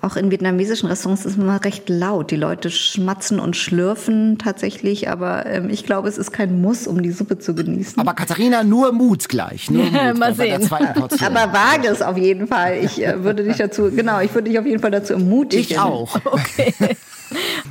[0.00, 2.30] auch in vietnamesischen Restaurants ist es immer recht laut.
[2.30, 7.02] Die Leute schmatzen und schlürfen tatsächlich, aber ähm, ich glaube, es ist kein Muss, um
[7.02, 8.00] die Suppe zu genießen.
[8.00, 9.70] Aber Katharina, nur Mut gleich.
[9.70, 10.70] Nur Mut Mal sehen.
[10.70, 12.78] aber wage es auf jeden Fall.
[12.82, 15.64] Ich äh, würde dich dazu, genau, ich würde dich auf jeden Fall dazu ermutigen.
[15.64, 16.18] Ich auch.
[16.28, 16.96] Okay.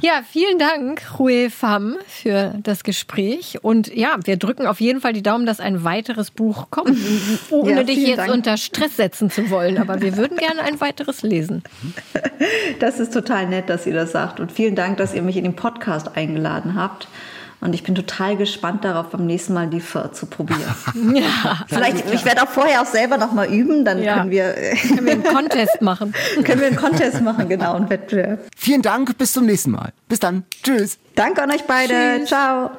[0.01, 3.59] Ja, vielen Dank, Rue Pham, für das Gespräch.
[3.61, 6.97] Und ja, wir drücken auf jeden Fall die Daumen, dass ein weiteres Buch kommt,
[7.49, 8.31] ohne ja, dich jetzt Dank.
[8.31, 9.77] unter Stress setzen zu wollen.
[9.77, 11.63] Aber wir würden gerne ein weiteres lesen.
[12.79, 14.39] Das ist total nett, dass ihr das sagt.
[14.39, 17.07] Und vielen Dank, dass ihr mich in den Podcast eingeladen habt.
[17.59, 20.61] Und ich bin total gespannt darauf, beim nächsten Mal die Pho zu probieren.
[21.15, 21.65] ja.
[21.67, 24.17] Vielleicht, ich werde auch vorher auch selber noch mal üben, dann ja.
[24.17, 26.13] können wir, können wir einen Contest machen.
[26.43, 28.47] können wir einen Contest machen, genau, einen Wettbewerb.
[28.55, 29.91] Vielen Dank, bis zum nächsten Mal.
[30.07, 30.43] Bis dann.
[30.61, 30.99] Tschüss.
[31.15, 32.19] Danke an euch beide.
[32.19, 32.29] Tschüss.
[32.29, 32.71] Ciao.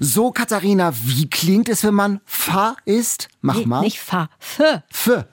[0.00, 3.28] So, Katharina, wie klingt es, wenn man Fa ist?
[3.42, 3.82] Mach nee, mal.
[3.82, 4.82] Nicht Fa, F.
[4.90, 5.24] F.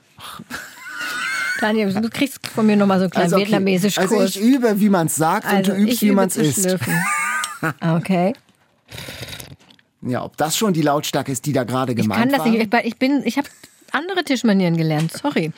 [1.60, 3.46] Daniel, du kriegst von mir nochmal so einen kleinen also okay.
[3.46, 4.12] vietnamesisch Kurs.
[4.12, 6.78] Also ich übe, wie man es sagt also und du übst, wie man es isst.
[7.80, 8.32] Okay.
[10.02, 12.74] Ja, ob das schon die Lautstärke ist, die da gerade gemeint ich kann das Nicht,
[12.84, 13.48] ich bin, ich habe
[13.92, 15.12] andere Tischmanieren gelernt.
[15.12, 15.52] Sorry.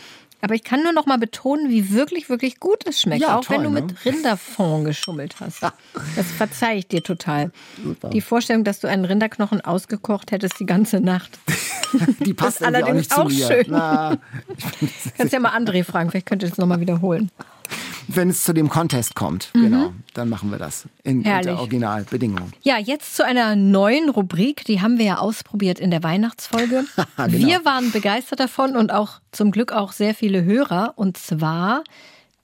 [0.44, 3.22] Aber ich kann nur noch mal betonen, wie wirklich, wirklich gut es schmeckt.
[3.22, 3.82] Ja, auch toll, wenn du ne?
[3.82, 5.62] mit Rinderfond geschummelt hast.
[5.62, 7.52] Das verzeihe ich dir total.
[7.80, 8.10] Super.
[8.10, 11.38] Die Vorstellung, dass du einen Rinderknochen ausgekocht hättest die ganze Nacht.
[12.26, 13.66] die passt allerdings auch, nicht auch schön.
[13.68, 14.18] Na,
[15.16, 17.30] Kannst ja mal André fragen, vielleicht könnt ihr das nochmal wiederholen
[18.08, 19.50] wenn es zu dem Contest kommt.
[19.54, 19.62] Mhm.
[19.62, 21.48] Genau, dann machen wir das in Herrlich.
[21.50, 22.52] unter Originalbedingungen.
[22.62, 26.84] Ja, jetzt zu einer neuen Rubrik, die haben wir ja ausprobiert in der Weihnachtsfolge.
[27.16, 27.32] genau.
[27.32, 30.94] Wir waren begeistert davon und auch zum Glück auch sehr viele Hörer.
[30.96, 31.84] Und zwar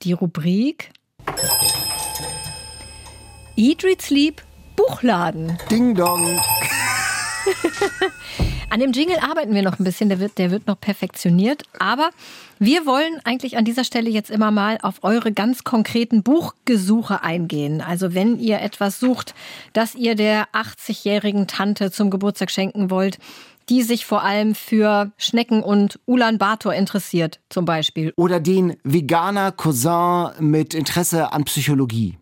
[0.02, 0.90] die Rubrik
[3.56, 4.42] Eat, Read, Sleep
[4.76, 5.58] Buchladen.
[5.70, 6.40] Ding Dong.
[8.70, 11.62] An dem Jingle arbeiten wir noch ein bisschen, der wird, der wird noch perfektioniert.
[11.78, 12.10] Aber
[12.58, 17.80] wir wollen eigentlich an dieser Stelle jetzt immer mal auf eure ganz konkreten Buchgesuche eingehen.
[17.80, 19.34] Also wenn ihr etwas sucht,
[19.72, 23.18] das ihr der 80-jährigen Tante zum Geburtstag schenken wollt,
[23.70, 28.12] die sich vor allem für Schnecken und Ulan Bator interessiert, zum Beispiel.
[28.16, 32.17] Oder den Veganer Cousin mit Interesse an Psychologie.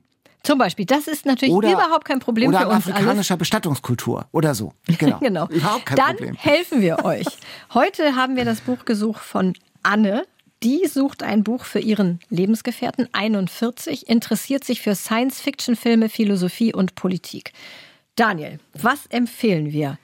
[0.47, 3.39] Zum Beispiel, das ist natürlich oder, überhaupt kein Problem für uns Oder afrikanischer alles.
[3.41, 4.73] Bestattungskultur oder so.
[4.87, 5.19] Genau.
[5.21, 5.49] genau.
[5.49, 6.37] Überhaupt kein Dann Problem.
[6.37, 7.27] helfen wir euch.
[7.75, 10.25] Heute haben wir das Buch gesucht von Anne.
[10.63, 17.53] Die sucht ein Buch für ihren Lebensgefährten, 41, interessiert sich für Science-Fiction-Filme, Philosophie und Politik.
[18.15, 19.99] Daniel, was empfehlen wir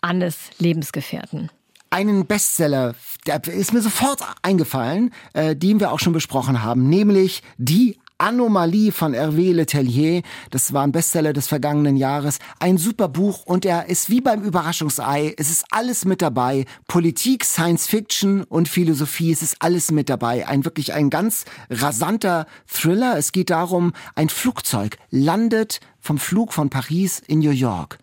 [0.00, 1.50] Annes Lebensgefährten?
[1.88, 2.94] einen Bestseller,
[3.26, 8.92] der ist mir sofort eingefallen, äh, den wir auch schon besprochen haben, nämlich Die Anomalie
[8.92, 10.22] von Hervé Letellier.
[10.50, 12.38] Das war ein Bestseller des vergangenen Jahres.
[12.58, 15.34] Ein super Buch und er ist wie beim Überraschungsei.
[15.36, 16.64] Es ist alles mit dabei.
[16.88, 19.32] Politik, Science Fiction und Philosophie.
[19.32, 20.48] Es ist alles mit dabei.
[20.48, 23.18] Ein wirklich ein ganz rasanter Thriller.
[23.18, 27.98] Es geht darum, ein Flugzeug landet vom Flug von Paris in New York.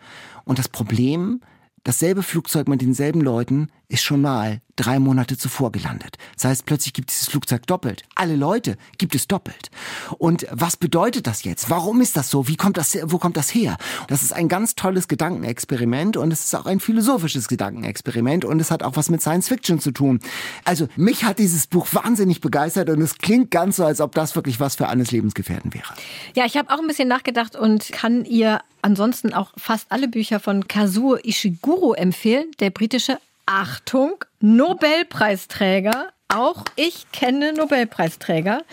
[0.46, 1.42] Und das Problem,
[1.84, 6.18] dasselbe Flugzeug mit denselben Leuten ist schon mal drei Monate zuvor gelandet.
[6.36, 8.04] Das heißt, plötzlich gibt es dieses Flugzeug doppelt.
[8.16, 9.70] Alle Leute gibt es doppelt.
[10.18, 11.70] Und was bedeutet das jetzt?
[11.70, 12.48] Warum ist das so?
[12.48, 13.78] Wie kommt das, wo kommt das her?
[14.08, 18.72] Das ist ein ganz tolles Gedankenexperiment und es ist auch ein philosophisches Gedankenexperiment und es
[18.72, 20.20] hat auch was mit Science Fiction zu tun.
[20.66, 24.36] Also, mich hat dieses Buch wahnsinnig begeistert und es klingt ganz so, als ob das
[24.36, 25.94] wirklich was für Annes Lebensgefährten wäre.
[26.36, 30.40] Ja, ich habe auch ein bisschen nachgedacht und kann ihr ansonsten auch fast alle Bücher
[30.40, 36.10] von Kazuo Ishiguro empfehlen, der britische Achtung, Nobelpreisträger.
[36.28, 38.64] Auch ich kenne Nobelpreisträger.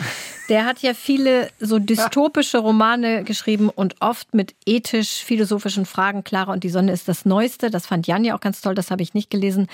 [0.50, 6.24] Der hat ja viele so dystopische Romane geschrieben und oft mit ethisch-philosophischen Fragen.
[6.24, 7.70] Clara und die Sonne ist das Neueste.
[7.70, 8.74] Das fand Jan ja auch ganz toll.
[8.74, 9.68] Das habe ich nicht gelesen.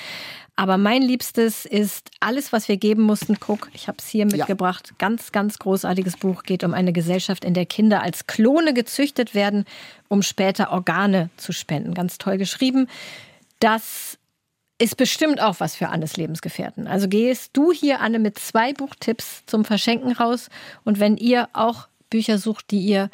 [0.54, 3.40] Aber mein Liebstes ist Alles, was wir geben mussten.
[3.40, 4.88] Guck, ich habe es hier mitgebracht.
[4.90, 4.94] Ja.
[4.98, 6.42] Ganz, ganz großartiges Buch.
[6.42, 9.64] Geht um eine Gesellschaft, in der Kinder als Klone gezüchtet werden,
[10.08, 11.94] um später Organe zu spenden.
[11.94, 12.86] Ganz toll geschrieben.
[13.60, 14.18] Das
[14.78, 16.86] ist bestimmt auch was für Annes Lebensgefährten.
[16.86, 20.48] Also gehst du hier, Anne, mit zwei Buchtipps zum Verschenken raus.
[20.84, 23.10] Und wenn ihr auch Bücher sucht, die ihr,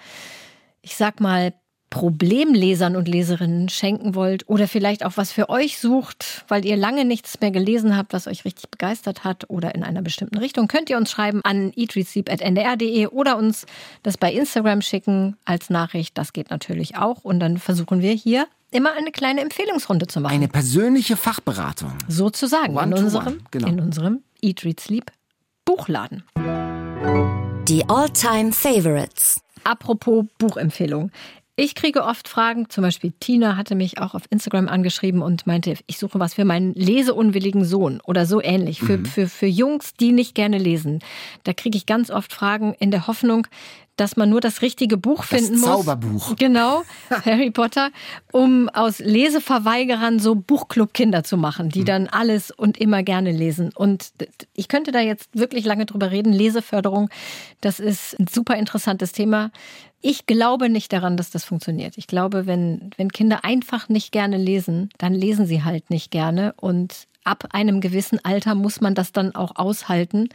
[0.82, 1.54] ich sag mal,
[1.92, 7.04] Problemlesern und Leserinnen schenken wollt oder vielleicht auch was für euch sucht, weil ihr lange
[7.04, 10.88] nichts mehr gelesen habt, was euch richtig begeistert hat oder in einer bestimmten Richtung, könnt
[10.88, 13.66] ihr uns schreiben an eatreadseep.ndr.de oder uns
[14.02, 16.16] das bei Instagram schicken als Nachricht.
[16.16, 20.34] Das geht natürlich auch und dann versuchen wir hier immer eine kleine Empfehlungsrunde zu machen.
[20.34, 21.92] Eine persönliche Fachberatung.
[22.08, 23.68] Sozusagen in unserem, genau.
[23.68, 25.12] in unserem Eat, Read, Sleep
[25.64, 26.24] Buchladen.
[27.68, 29.40] Die All-Time Favorites.
[29.64, 31.12] Apropos Buchempfehlung.
[31.54, 35.74] Ich kriege oft Fragen, zum Beispiel Tina hatte mich auch auf Instagram angeschrieben und meinte,
[35.86, 39.04] ich suche was für meinen leseunwilligen Sohn oder so ähnlich, für, mhm.
[39.04, 41.00] für, für Jungs, die nicht gerne lesen.
[41.44, 43.46] Da kriege ich ganz oft Fragen in der Hoffnung,
[43.96, 45.68] dass man nur das richtige Buch finden das muss.
[45.68, 46.36] Zauberbuch.
[46.36, 46.82] Genau,
[47.24, 47.90] Harry Potter,
[48.32, 51.86] um aus Leseverweigerern so Buchclub-Kinder zu machen, die mhm.
[51.86, 53.70] dann alles und immer gerne lesen.
[53.74, 54.12] Und
[54.54, 56.32] ich könnte da jetzt wirklich lange drüber reden.
[56.32, 57.10] Leseförderung,
[57.60, 59.50] das ist ein super interessantes Thema.
[60.00, 61.96] Ich glaube nicht daran, dass das funktioniert.
[61.96, 66.54] Ich glaube, wenn, wenn Kinder einfach nicht gerne lesen, dann lesen sie halt nicht gerne.
[66.60, 70.28] Und ab einem gewissen Alter muss man das dann auch aushalten.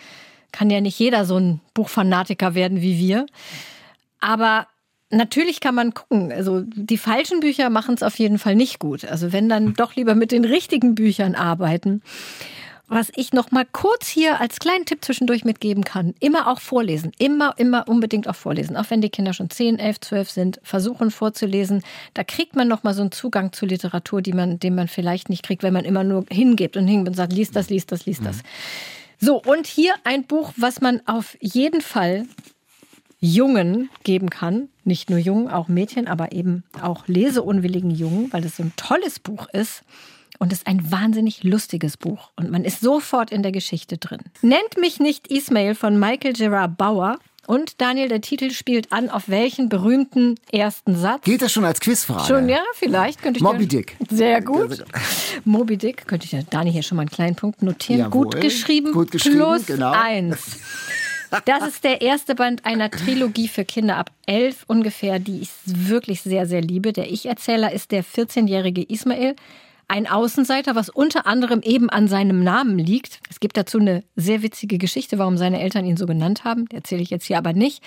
[0.51, 3.25] Kann ja nicht jeder so ein Buchfanatiker werden wie wir.
[4.19, 4.67] Aber
[5.09, 6.31] natürlich kann man gucken.
[6.31, 9.05] Also die falschen Bücher machen es auf jeden Fall nicht gut.
[9.05, 12.01] Also wenn dann doch lieber mit den richtigen Büchern arbeiten.
[12.89, 17.11] Was ich noch mal kurz hier als kleinen Tipp zwischendurch mitgeben kann, immer auch vorlesen.
[17.17, 18.77] Immer, immer unbedingt auch vorlesen.
[18.77, 21.83] Auch wenn die Kinder schon 10, 11, 12 sind, versuchen vorzulesen.
[22.13, 25.27] Da kriegt man noch mal so einen Zugang zu Literatur, die man, den man vielleicht
[25.27, 28.05] nicht kriegt, wenn man immer nur hingibt und hingibt und sagt, liest das, liest das,
[28.05, 28.37] liest das.
[29.19, 32.25] So, und hier ein Buch, was man auf jeden Fall
[33.19, 34.69] Jungen geben kann.
[34.83, 39.19] Nicht nur Jungen, auch Mädchen, aber eben auch leseunwilligen Jungen, weil es so ein tolles
[39.19, 39.83] Buch ist.
[40.39, 42.29] Und es ist ein wahnsinnig lustiges Buch.
[42.35, 44.19] Und man ist sofort in der Geschichte drin.
[44.43, 47.17] Nennt mich nicht Ismail von Michael Gerard Bauer.
[47.47, 51.23] Und Daniel, der Titel spielt an, auf welchen berühmten ersten Satz?
[51.23, 52.27] Geht das schon als Quizfrage?
[52.27, 53.43] Schon, ja, vielleicht könnte ich.
[53.43, 53.95] Moby Dick.
[54.09, 54.83] Sehr gut.
[55.45, 58.01] Moby Dick, könnte ich ja Daniel hier schon mal einen kleinen Punkt notieren.
[58.01, 58.25] Jawohl.
[58.25, 58.91] Gut geschrieben.
[58.91, 59.91] Gut geschrieben, plus genau.
[59.91, 60.59] eins.
[61.45, 66.21] Das ist der erste Band einer Trilogie für Kinder ab elf ungefähr, die ich wirklich
[66.21, 66.91] sehr, sehr liebe.
[66.91, 69.35] Der Ich-Erzähler ist der 14-jährige Ismail
[69.87, 73.21] ein Außenseiter, was unter anderem eben an seinem Namen liegt.
[73.29, 76.67] Es gibt dazu eine sehr witzige Geschichte, warum seine Eltern ihn so genannt haben.
[76.67, 77.81] Die erzähle ich jetzt hier aber nicht.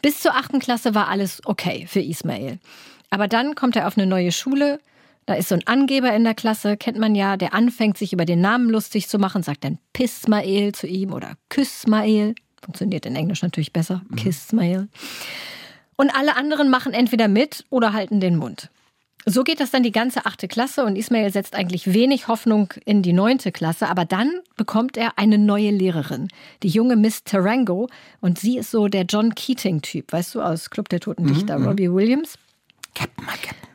[0.00, 2.58] Bis zur achten Klasse war alles okay für Ismail.
[3.10, 4.80] Aber dann kommt er auf eine neue Schule.
[5.26, 8.24] Da ist so ein Angeber in der Klasse, kennt man ja, der anfängt, sich über
[8.24, 12.34] den Namen lustig zu machen, sagt dann Pissmael zu ihm oder Küssmael.
[12.60, 14.02] Funktioniert in Englisch natürlich besser.
[14.08, 14.16] Mhm.
[14.16, 14.88] Kissmael.
[15.96, 18.70] Und alle anderen machen entweder mit oder halten den Mund.
[19.24, 23.02] So geht das dann die ganze achte Klasse und Ismail setzt eigentlich wenig Hoffnung in
[23.02, 26.28] die neunte Klasse, aber dann bekommt er eine neue Lehrerin,
[26.62, 27.88] die junge Miss Tarango
[28.20, 31.62] und sie ist so der John Keating-Typ, weißt du, aus Club der Toten Dichter, mhm,
[31.62, 31.68] mhm.
[31.68, 32.36] Robbie Williams.
[32.94, 33.68] Captain, mein Captain.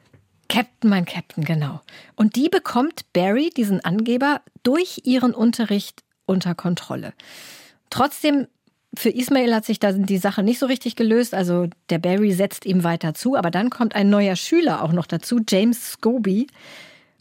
[0.49, 1.81] Captain, mein Captain, genau.
[2.15, 7.13] Und die bekommt Barry, diesen Angeber, durch ihren Unterricht unter Kontrolle.
[7.89, 8.47] Trotzdem
[8.97, 11.33] für Ismail hat sich da die Sache nicht so richtig gelöst.
[11.33, 15.05] Also der Barry setzt ihm weiter zu, aber dann kommt ein neuer Schüler auch noch
[15.05, 16.47] dazu, James Scobie.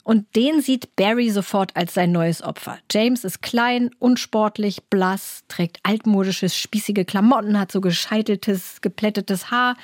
[0.02, 2.78] Und den sieht Barry sofort als sein neues Opfer.
[2.92, 9.76] James ist klein, unsportlich, blass, trägt altmodisches, spießige Klamotten, hat so gescheiteltes, geplättetes Haar.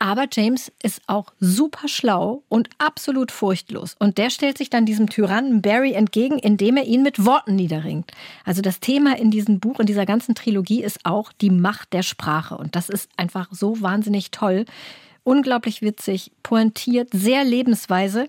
[0.00, 3.96] Aber James ist auch super schlau und absolut furchtlos.
[3.98, 8.12] Und der stellt sich dann diesem Tyrannen Barry entgegen, indem er ihn mit Worten niederringt.
[8.44, 12.02] Also das Thema in diesem Buch, in dieser ganzen Trilogie ist auch die Macht der
[12.02, 12.56] Sprache.
[12.56, 14.66] Und das ist einfach so wahnsinnig toll.
[15.24, 18.28] Unglaublich witzig, pointiert, sehr lebensweise.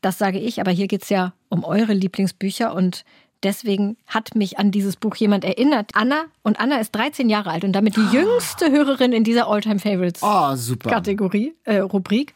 [0.00, 3.04] Das sage ich, aber hier geht es ja um eure Lieblingsbücher und
[3.44, 5.90] deswegen hat mich an dieses Buch jemand erinnert.
[5.94, 9.78] Anna und Anna ist 13 Jahre alt und damit die jüngste Hörerin in dieser Alltime
[9.78, 10.54] Favorites oh.
[10.88, 12.34] Kategorie, äh, Rubrik.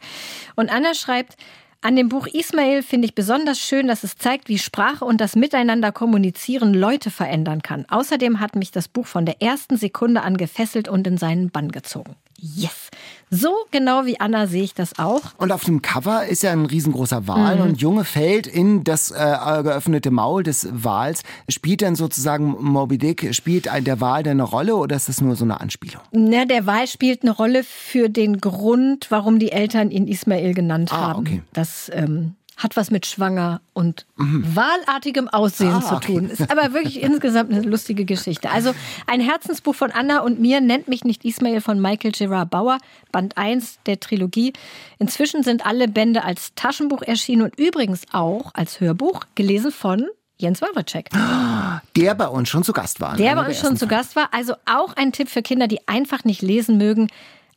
[0.55, 1.35] Und Anna schreibt,
[1.81, 5.37] an dem Buch Ismail finde ich besonders schön, dass es zeigt, wie Sprache und das
[5.37, 7.85] Miteinander kommunizieren Leute verändern kann.
[7.87, 11.71] Außerdem hat mich das Buch von der ersten Sekunde an gefesselt und in seinen Bann
[11.71, 12.15] gezogen.
[12.37, 12.89] Yes.
[13.31, 15.21] So genau wie Anna sehe ich das auch.
[15.37, 17.61] Und auf dem Cover ist ja ein riesengroßer Wal mhm.
[17.61, 21.21] und Junge fällt in das äh, geöffnete Maul des Wals.
[21.47, 25.35] Spielt dann sozusagen Moby Dick, spielt der Wal denn eine Rolle oder ist das nur
[25.35, 26.01] so eine Anspielung?
[26.11, 30.89] Na, der Wal spielt eine Rolle für den Grund, warum die Eltern ihn Ismail genannt
[30.91, 31.19] ah, haben.
[31.19, 31.41] Okay.
[31.53, 34.45] Das ähm, hat was mit schwanger und mhm.
[34.53, 36.29] wahlartigem Aussehen ah, zu tun.
[36.29, 38.51] Ist aber wirklich insgesamt eine lustige Geschichte.
[38.51, 38.75] Also
[39.07, 42.77] ein Herzensbuch von Anna und mir nennt mich nicht Ismail von Michael Gerard Bauer,
[43.11, 44.53] Band 1 der Trilogie.
[44.99, 50.07] Inzwischen sind alle Bände als Taschenbuch erschienen und übrigens auch als Hörbuch, gelesen von
[50.37, 51.09] Jens Wawacek.
[51.95, 53.15] Der bei uns schon zu Gast war.
[53.15, 54.29] Der bei uns schon zu Gast war.
[54.33, 57.07] Also auch ein Tipp für Kinder, die einfach nicht lesen mögen.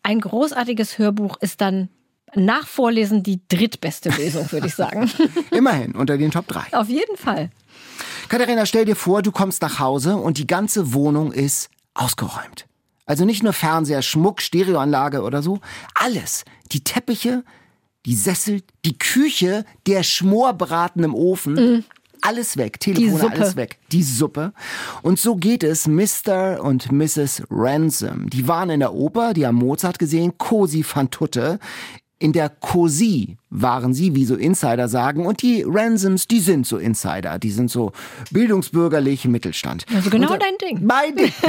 [0.02, 1.88] Ein großartiges Hörbuch ist dann
[2.34, 5.10] nach Vorlesen die drittbeste Lesung, würde ich sagen.
[5.50, 6.72] Immerhin unter den Top 3.
[6.72, 7.50] Auf jeden Fall.
[8.28, 12.66] Katharina, stell dir vor, du kommst nach Hause und die ganze Wohnung ist ausgeräumt.
[13.04, 15.60] Also nicht nur Fernseher, Schmuck, Stereoanlage oder so.
[15.94, 16.44] Alles.
[16.70, 17.44] Die Teppiche,
[18.06, 21.54] die Sessel, die Küche, der Schmorbraten im Ofen.
[21.54, 21.84] Mm.
[22.24, 23.78] Alles weg, Telefone, alles weg.
[23.90, 24.52] Die Suppe.
[25.02, 26.62] Und so geht es Mr.
[26.62, 27.42] und Mrs.
[27.50, 28.30] Ransom.
[28.30, 31.58] Die waren in der Oper, die haben Mozart gesehen, Cosi van Tutte
[32.22, 36.78] in der COSI waren sie, wie so Insider sagen, und die Ransoms, die sind so
[36.78, 37.90] Insider, die sind so
[38.30, 39.84] bildungsbürgerlich Mittelstand.
[39.92, 40.86] Also genau da, dein Ding.
[40.86, 41.32] Mein Ding.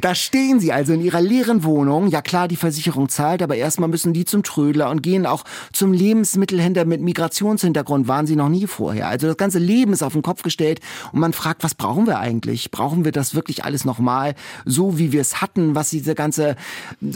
[0.00, 2.08] da stehen sie also in ihrer leeren Wohnung.
[2.08, 5.92] Ja klar, die Versicherung zahlt, aber erstmal müssen die zum Trödler und gehen auch zum
[5.92, 8.08] Lebensmittelhändler mit Migrationshintergrund.
[8.08, 9.08] Waren sie noch nie vorher.
[9.08, 10.80] Also das ganze Leben ist auf den Kopf gestellt
[11.12, 12.70] und man fragt, was brauchen wir eigentlich?
[12.70, 14.34] Brauchen wir das wirklich alles nochmal
[14.64, 15.74] so, wie wir es hatten?
[15.74, 16.56] Was diese ganze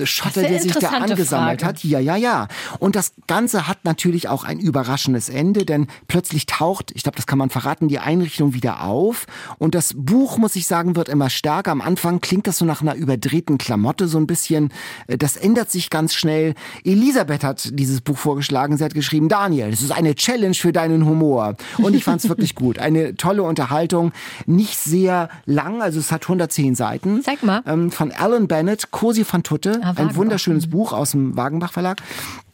[0.04, 1.78] Schotter, der sich da angesammelt Frage.
[1.78, 1.84] hat?
[1.84, 2.48] Ja, ja, ja.
[2.78, 7.26] Und das Ganze hat natürlich auch ein überraschendes Ende, denn plötzlich taucht, ich glaube, das
[7.26, 9.26] kann man verraten, die Einrichtung wieder auf.
[9.58, 11.72] Und das Buch, muss ich sagen, wird immer stärker.
[11.72, 14.70] Am Anfang klingt das so nach einer überdrehten Klamotte, so ein bisschen.
[15.06, 16.54] Äh, das ändert sich ganz schnell.
[16.84, 18.76] Elisabeth hat dieses Buch vorgeschlagen.
[18.76, 21.56] Sie hat geschrieben, Daniel, das ist eine Challenge für deinen Humor.
[21.78, 22.78] Und ich fand es wirklich gut.
[22.78, 24.12] Eine tolle Unterhaltung.
[24.46, 27.22] Nicht sehr lang, also es hat 110 Seiten.
[27.22, 27.62] Zeig mal.
[27.66, 29.80] Ähm, von Alan Bennett, Cosi van Tutte.
[29.82, 32.02] Ah, ein wunderschönes Buch aus dem Wagenbach Verlag.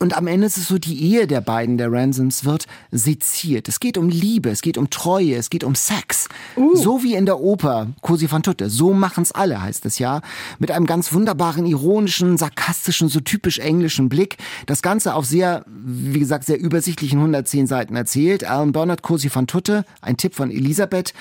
[0.01, 3.69] Und am Ende ist es so, die Ehe der beiden, der Ransoms, wird seziert.
[3.69, 6.29] Es geht um Liebe, es geht um Treue, es geht um Sex.
[6.57, 6.77] Uh.
[6.77, 8.71] So wie in der Oper Cosi van Tutte.
[8.71, 10.21] So machen's alle, heißt es ja.
[10.59, 14.37] Mit einem ganz wunderbaren, ironischen, sarkastischen, so typisch englischen Blick.
[14.67, 18.45] Das Ganze auf sehr, wie gesagt, sehr übersichtlichen 110 Seiten erzählt.
[18.45, 21.15] Alan Bernard, Cosi van Tutte, ein Tipp von Elisabeth.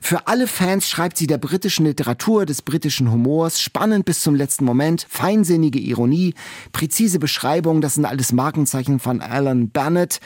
[0.00, 4.64] Für alle Fans schreibt sie der britischen Literatur, des britischen Humors, spannend bis zum letzten
[4.64, 6.34] Moment, feinsinnige Ironie,
[6.72, 10.20] präzise Beschreibung, das sind alles Markenzeichen von Alan Bennett.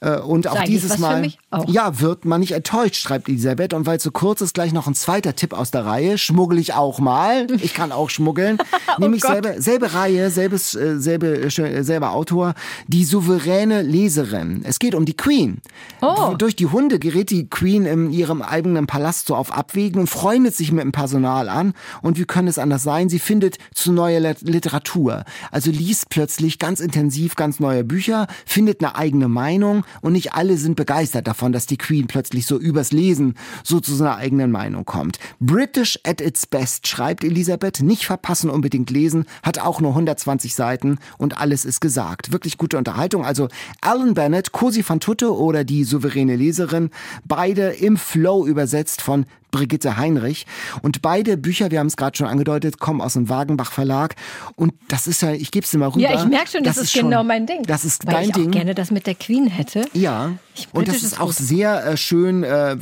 [0.00, 1.68] Äh, und auch dieses Mal, auch.
[1.68, 3.74] ja, wird man nicht enttäuscht, schreibt Elisabeth.
[3.74, 6.18] Und weil es so kurz ist, gleich noch ein zweiter Tipp aus der Reihe.
[6.18, 7.46] Schmuggel ich auch mal.
[7.62, 8.58] Ich kann auch schmuggeln.
[8.88, 12.54] oh Nämlich selbe, selbe Reihe, selbes, äh, selbe, äh, selber Autor.
[12.86, 14.62] Die souveräne Leserin.
[14.64, 15.60] Es geht um die Queen.
[16.00, 16.34] Oh.
[16.36, 20.54] Durch die Hunde gerät die Queen in ihrem eigenen Palast so auf Abwägen und freundet
[20.54, 21.74] sich mit dem Personal an.
[22.02, 23.08] Und wie könnte es anders sein?
[23.08, 25.24] Sie findet zu neuer Literatur.
[25.50, 30.56] Also liest plötzlich ganz intensiv ganz neue Bücher, findet eine eigene Meinung und nicht alle
[30.56, 34.84] sind begeistert davon, dass die Queen plötzlich so übers Lesen so zu seiner eigenen Meinung
[34.84, 35.18] kommt.
[35.40, 40.98] British at its best, schreibt Elisabeth, nicht verpassen, unbedingt lesen, hat auch nur 120 Seiten
[41.18, 42.32] und alles ist gesagt.
[42.32, 43.24] Wirklich gute Unterhaltung.
[43.24, 43.48] Also
[43.80, 46.90] Alan Bennett, Cosi van Tutte oder die souveräne Leserin,
[47.24, 50.46] beide im Flow übersetzt von Brigitte Heinrich.
[50.82, 54.14] Und beide Bücher, wir haben es gerade schon angedeutet, kommen aus dem Wagenbach Verlag.
[54.56, 56.00] Und das ist ja, ich gebe es dir mal rüber.
[56.00, 57.62] Ja, ich merke schon, das, das ist, genau mein Ding.
[57.64, 58.46] Das ist Weil dein ich Ding.
[58.48, 59.84] auch gerne das mit der Queen hätte.
[59.92, 60.32] Ja.
[60.72, 62.76] Und das ist auch sehr äh, schön, äh,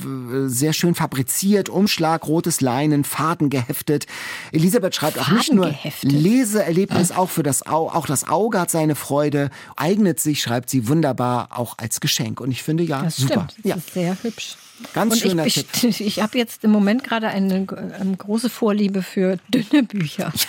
[0.47, 4.07] sehr schön fabriziert, Umschlag, rotes Leinen, Faden geheftet.
[4.53, 6.13] Elisabeth schreibt auch nicht nur Fadengeheftet?
[6.13, 10.89] Leseerlebnis, auch für das Au auch das Auge hat seine Freude, eignet sich, schreibt sie
[10.89, 12.41] wunderbar auch als Geschenk.
[12.41, 13.47] Und ich finde ja Das super.
[13.51, 13.55] stimmt.
[13.59, 14.57] Das Ja, ist sehr hübsch.
[14.93, 16.01] Ganz schöner ich, Tipp.
[16.01, 17.67] ich, habe jetzt im Moment gerade eine,
[18.01, 20.33] eine große Vorliebe für dünne Bücher.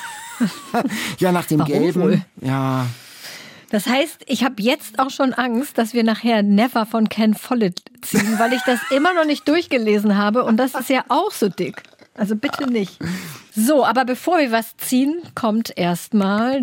[1.20, 2.02] Ja, nach dem Warum Gelben.
[2.02, 2.22] wohl?
[2.42, 2.88] Ja,
[3.70, 7.82] Das heißt, ich habe jetzt auch schon Angst, dass wir nachher Never von Ken Follett
[8.02, 11.48] ziehen, weil ich das immer noch nicht durchgelesen habe und das ist ja auch so
[11.48, 11.84] dick.
[12.18, 13.00] Also bitte nicht.
[13.56, 16.62] So, aber bevor wir was ziehen, kommt erstmal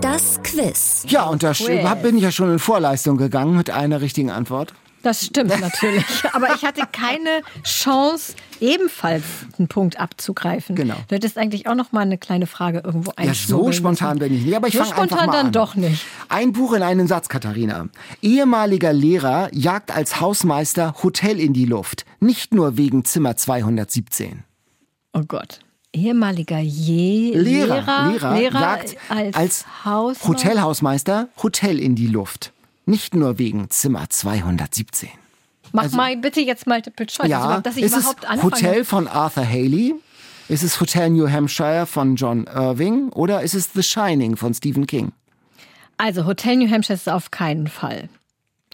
[0.00, 1.04] Das Quiz.
[1.08, 1.52] ja und da
[1.94, 4.74] bin ich ja schon in Vorleistung gegangen mit einer richtigen Antwort.
[5.04, 6.04] Das stimmt natürlich.
[6.32, 9.22] Aber ich hatte keine Chance, ebenfalls
[9.58, 10.74] einen Punkt abzugreifen.
[10.74, 10.96] Genau.
[11.08, 14.44] Du hättest eigentlich auch noch mal eine kleine Frage irgendwo Ja, so spontan bin ich
[14.44, 15.52] nicht, aber ich So fange einfach spontan mal dann an.
[15.52, 16.04] doch nicht.
[16.28, 17.88] Ein Buch in einem Satz, Katharina.
[18.22, 22.06] Ehemaliger Lehrer jagt als Hausmeister Hotel in die Luft.
[22.18, 24.42] Nicht nur wegen Zimmer 217.
[25.12, 25.60] Oh Gott.
[25.92, 30.26] Ehemaliger Je Lehrer, Lehrer, Lehrer, jagt als, als.
[30.26, 32.53] Hotelhausmeister Hotel in die Luft.
[32.86, 35.08] Nicht nur wegen Zimmer 217.
[35.72, 38.52] Mach mal bitte jetzt Multiple Choice, Ja, also, dass ich ist es überhaupt anfange.
[38.52, 39.94] Hotel von Arthur Haley?
[40.48, 43.08] Ist es Hotel New Hampshire von John Irving?
[43.10, 45.12] Oder ist es The Shining von Stephen King?
[45.96, 48.08] Also Hotel New Hampshire ist auf keinen Fall.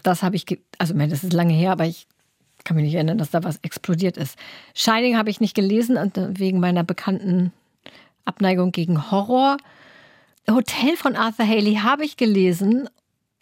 [0.03, 0.45] Das habe ich,
[0.79, 2.07] also meine, das ist lange her, aber ich
[2.63, 4.37] kann mich nicht erinnern, dass da was explodiert ist.
[4.75, 7.53] Shining habe ich nicht gelesen und äh, wegen meiner bekannten
[8.25, 9.57] Abneigung gegen Horror.
[10.49, 12.89] Hotel von Arthur Haley habe ich gelesen,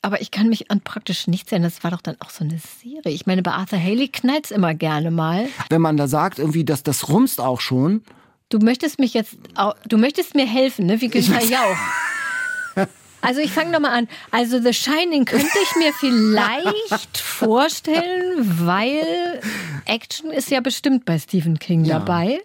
[0.01, 1.71] aber ich kann mich an praktisch nichts erinnern.
[1.73, 3.13] Das war doch dann auch so eine Serie.
[3.13, 5.47] Ich meine, bei Arthur Haley knallt's immer gerne mal.
[5.69, 8.03] Wenn man da sagt, irgendwie, dass das rumst auch schon.
[8.49, 9.37] Du möchtest mich jetzt,
[9.87, 11.01] du möchtest mir helfen, ne?
[11.01, 11.77] Wie Günther Jauch.
[13.21, 14.07] Also ich fange nochmal an.
[14.31, 19.41] Also The Shining könnte ich mir vielleicht vorstellen, weil
[19.83, 21.99] Action ist ja bestimmt bei Stephen King Ja.
[21.99, 22.39] dabei.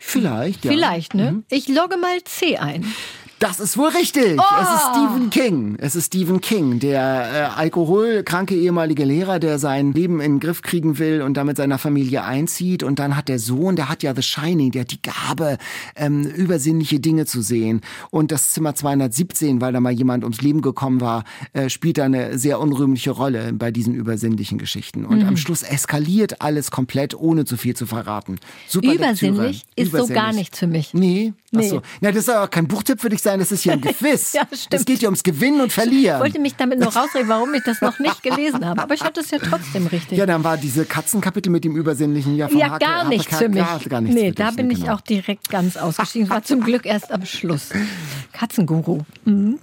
[0.00, 0.72] Vielleicht, ja.
[0.72, 1.44] Vielleicht, ne?
[1.50, 2.92] Ich logge mal C ein.
[3.38, 4.36] Das ist wohl richtig.
[4.38, 4.42] Oh!
[4.60, 5.76] Es ist Stephen King.
[5.78, 10.62] Es ist Stephen King, der äh, alkoholkranke ehemalige Lehrer, der sein Leben in den Griff
[10.62, 12.82] kriegen will und damit seiner Familie einzieht.
[12.82, 15.58] Und dann hat der Sohn, der hat ja The Shining, der hat die Gabe,
[15.94, 17.82] ähm, übersinnliche Dinge zu sehen.
[18.10, 21.22] Und das Zimmer 217, weil da mal jemand ums Leben gekommen war,
[21.52, 25.04] äh, spielt da eine sehr unrühmliche Rolle bei diesen übersinnlichen Geschichten.
[25.04, 25.28] Und Mhm.
[25.28, 28.40] am Schluss eskaliert alles komplett, ohne zu viel zu verraten.
[28.66, 29.86] Super Übersinnlich Lektüre.
[29.86, 30.36] ist so gar Übersinnlich.
[30.36, 30.92] nichts für mich.
[30.94, 31.32] Nee.
[31.52, 31.64] Nee.
[31.66, 31.82] Achso.
[32.00, 34.32] Ja, das ist aber kein Buchtipp für dich sein, das ist hier ein Quiz.
[34.32, 34.74] Ja, stimmt.
[34.74, 36.16] Es geht ja ums Gewinnen und Verlieren.
[36.16, 38.82] Ich wollte mich damit nur rausreden, warum ich das noch nicht gelesen habe.
[38.82, 40.16] Aber ich hatte es ja trotzdem richtig.
[40.18, 43.44] ja, dann war diese Katzenkapitel mit dem übersinnlichen ja von Ja, Hake- gar nichts Hake-
[43.44, 43.64] für mich.
[43.64, 44.94] Gar, gar nichts nee, da dich, bin ich genau.
[44.94, 46.28] auch direkt ganz ausgestiegen.
[46.30, 47.70] War zum Glück erst am Schluss.
[48.32, 49.00] Katzenguru.
[49.24, 49.58] Mhm.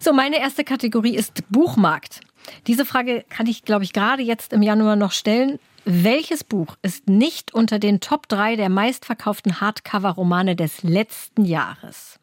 [0.00, 2.20] So, meine erste Kategorie ist Buchmarkt.
[2.66, 5.58] Diese Frage kann ich, glaube ich, gerade jetzt im Januar noch stellen.
[5.84, 12.18] Welches Buch ist nicht unter den Top 3 der meistverkauften Hardcover-Romane des letzten Jahres?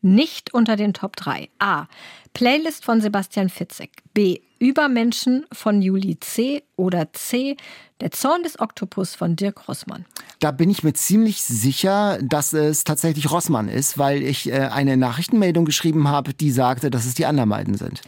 [0.00, 1.48] Nicht unter den Top 3.
[1.58, 1.86] A.
[2.34, 3.90] Playlist von Sebastian Fitzek.
[4.14, 4.40] B.
[4.60, 6.62] Übermenschen von Juli C.
[6.76, 7.56] Oder C.
[8.00, 10.04] Der Zorn des Oktopus von Dirk Rossmann.
[10.38, 14.96] Da bin ich mir ziemlich sicher, dass es tatsächlich Rossmann ist, weil ich äh, eine
[14.96, 18.02] Nachrichtenmeldung geschrieben habe, die sagte, dass es die anderen beiden sind.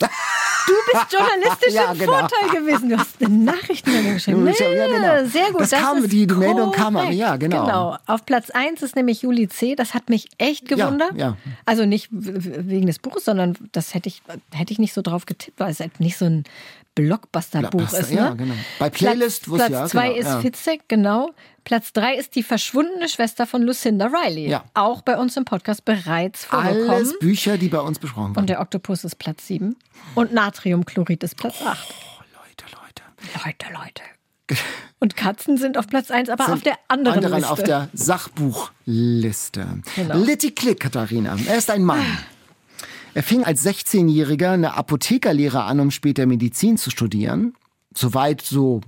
[0.00, 2.12] Du bist journalistisch Ja, im genau.
[2.12, 2.88] Vorteil gewesen.
[2.90, 4.46] Du hast eine Nachrichtenmeldung geschrieben.
[4.46, 5.28] Ja, ja, genau.
[5.28, 5.60] Sehr gut.
[5.62, 7.64] Das kam- ist die- die Meldung kam an- ja, genau.
[7.64, 7.96] Genau.
[8.06, 9.74] Auf Platz 1 ist nämlich Juli C.
[9.74, 11.14] Das hat mich echt gewundert.
[11.16, 11.36] ja.
[11.66, 14.22] Also nicht wegen des Buches, sondern das hätte ich,
[14.52, 16.44] hätte ich nicht so drauf getippt, weil es halt nicht so ein
[16.94, 18.10] Blockbuster-Buch Blockbuster, ist.
[18.10, 18.16] Ne?
[18.16, 18.54] ja, genau.
[18.78, 20.42] Bei Playlist Platz, wusste Platz ja, zwei genau, ist.
[20.42, 21.30] Fitzek, genau.
[21.70, 24.48] Platz drei ist die verschwundene Schwester von Lucinda Riley.
[24.48, 24.64] Ja.
[24.74, 26.90] Auch bei uns im Podcast bereits vorgekommen.
[26.90, 28.46] Alles Bücher, die bei uns besprochen Und wurden.
[28.48, 29.76] der Oktopus ist Platz 7.
[30.16, 31.94] Und Natriumchlorid ist Platz 8.
[32.34, 33.44] Leute, Leute.
[33.46, 34.60] Leute, Leute.
[34.98, 37.52] Und Katzen sind auf Platz 1, aber Sind auf der anderen, anderen Liste.
[37.52, 39.64] auf der Sachbuchliste.
[39.94, 40.16] Genau.
[40.16, 41.36] Litty Klick, Katharina.
[41.46, 42.04] Er ist ein Mann.
[43.14, 47.54] Er fing als 16-Jähriger eine Apothekerlehre an, um später Medizin zu studieren.
[47.94, 48.80] Soweit so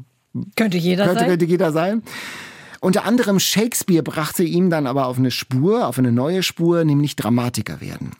[0.56, 1.28] Könnte jeder könnte, sein.
[1.28, 2.02] könnte jeder sein.
[2.82, 7.14] Unter anderem Shakespeare brachte ihm dann aber auf eine Spur, auf eine neue Spur, nämlich
[7.14, 8.10] Dramatiker werden.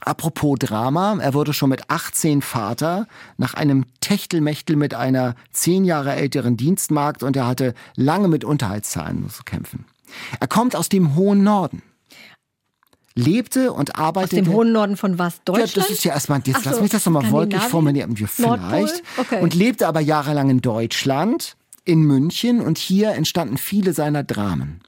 [0.00, 6.14] Apropos Drama, er wurde schon mit 18 Vater nach einem Techtelmechtel mit einer zehn Jahre
[6.14, 9.84] älteren Dienstmagd und er hatte lange mit Unterhaltszahlen zu kämpfen.
[10.40, 11.82] Er kommt aus dem hohen Norden.
[13.14, 14.36] Lebte und Aus arbeitete.
[14.36, 15.34] dem hohen Norden von was?
[15.34, 15.76] Ja, Deutschland?
[15.76, 18.16] das ist ja erstmal, jetzt Ach lass so, mich das doch mal wolkig formulieren.
[18.16, 19.02] Ja, vielleicht.
[19.18, 19.42] Okay.
[19.42, 24.80] Und lebte aber jahrelang in Deutschland in München und hier entstanden viele seiner Dramen.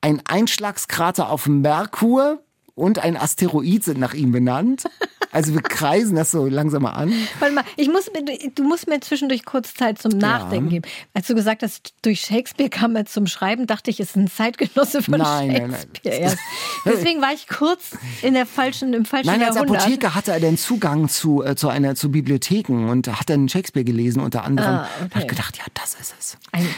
[0.00, 2.42] Ein Einschlagskrater auf Merkur
[2.74, 4.84] und ein Asteroid sind nach ihm benannt.
[5.32, 7.10] Also wir kreisen das so langsam mal an.
[7.40, 8.10] Warte mal, ich muss,
[8.54, 10.70] du musst mir zwischendurch kurz Zeit zum Nachdenken ja.
[10.72, 10.84] geben.
[11.14, 14.28] Als du gesagt hast, durch Shakespeare kam er zum Schreiben, dachte ich, es ist ein
[14.28, 16.38] Zeitgenosse von nein, Shakespeare nein, nein.
[16.84, 19.76] Deswegen war ich kurz in der falschen, im falschen Nein, Jahrhundert.
[19.76, 23.48] als Apotheker hatte er den Zugang zu, äh, zu, einer, zu Bibliotheken und hat dann
[23.48, 24.74] Shakespeare gelesen unter anderem.
[24.74, 25.20] Ah, okay.
[25.20, 26.36] hat gedacht, ja, das ist es.
[26.52, 26.68] Ein,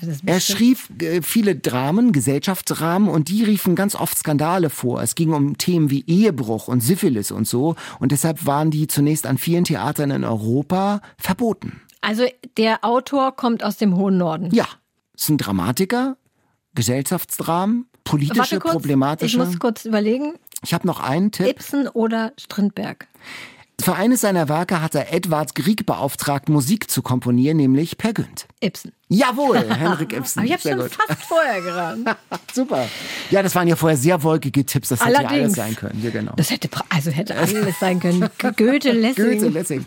[0.00, 5.00] das er schrieb äh, viele Dramen, Gesellschaftsdramen und die riefen ganz oft Skandale vor.
[5.02, 7.76] Es ging um Themen wie Ehebruch und Syphilis und so.
[8.00, 11.80] Und deshalb waren die zunächst an vielen Theatern in Europa verboten.
[12.00, 12.24] Also
[12.56, 14.50] der Autor kommt aus dem hohen Norden.
[14.52, 14.66] Ja,
[15.14, 16.16] ist ein Dramatiker,
[16.74, 19.36] Gesellschaftsdramen, politische, kurz, problematische.
[19.36, 20.34] Ich muss kurz überlegen.
[20.64, 21.48] Ich habe noch einen Tipp.
[21.48, 23.06] Ibsen oder Strindberg?
[23.82, 28.46] Für eines seiner Werke hat er Edward Grieg beauftragt, Musik zu komponieren, nämlich Per Günd.
[28.60, 28.92] Ibsen.
[29.08, 30.38] Jawohl, Henrik Ibsen.
[30.38, 30.92] Aber ich habe schon gut.
[30.92, 32.04] fast vorher geraten.
[32.54, 32.86] Super.
[33.32, 34.90] Ja, das waren ja vorher sehr wolkige Tipps.
[34.90, 35.24] Das Allerdings.
[35.24, 36.00] hätte ja alles sein können.
[36.00, 36.32] Ja, genau.
[36.36, 38.30] Das hätte, also hätte alles sein können.
[38.56, 39.40] Goethe, Lessing.
[39.40, 39.84] Goethe, Lessing.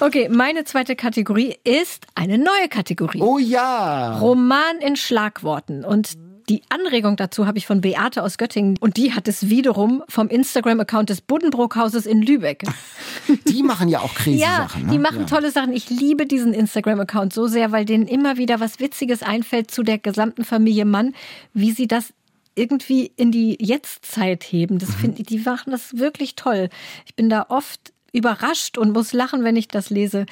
[0.00, 3.22] Okay, meine zweite Kategorie ist eine neue Kategorie.
[3.22, 4.18] Oh ja.
[4.18, 5.84] Roman in Schlagworten.
[5.86, 6.18] Und
[6.48, 10.28] die Anregung dazu habe ich von Beate aus Göttingen und die hat es wiederum vom
[10.28, 12.64] Instagram-Account des Buddenbrook-Hauses in Lübeck.
[13.48, 14.86] Die machen ja auch crazy ja, Sachen.
[14.86, 14.92] Ne?
[14.92, 15.26] Die machen ja.
[15.26, 15.72] tolle Sachen.
[15.72, 19.98] Ich liebe diesen Instagram-Account so sehr, weil denen immer wieder was Witziges einfällt zu der
[19.98, 21.14] gesamten Familie Mann,
[21.52, 22.12] wie sie das
[22.54, 24.78] irgendwie in die Jetztzeit heben.
[24.78, 24.94] Das mhm.
[24.94, 26.68] finde ich, die machen das wirklich toll.
[27.06, 30.26] Ich bin da oft überrascht und muss lachen, wenn ich das lese.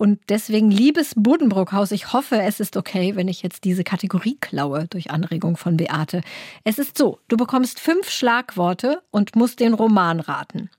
[0.00, 4.86] Und deswegen, liebes Buddenbrookhaus, ich hoffe, es ist okay, wenn ich jetzt diese Kategorie klaue
[4.88, 6.22] durch Anregung von Beate.
[6.64, 10.70] Es ist so, du bekommst fünf Schlagworte und musst den Roman raten.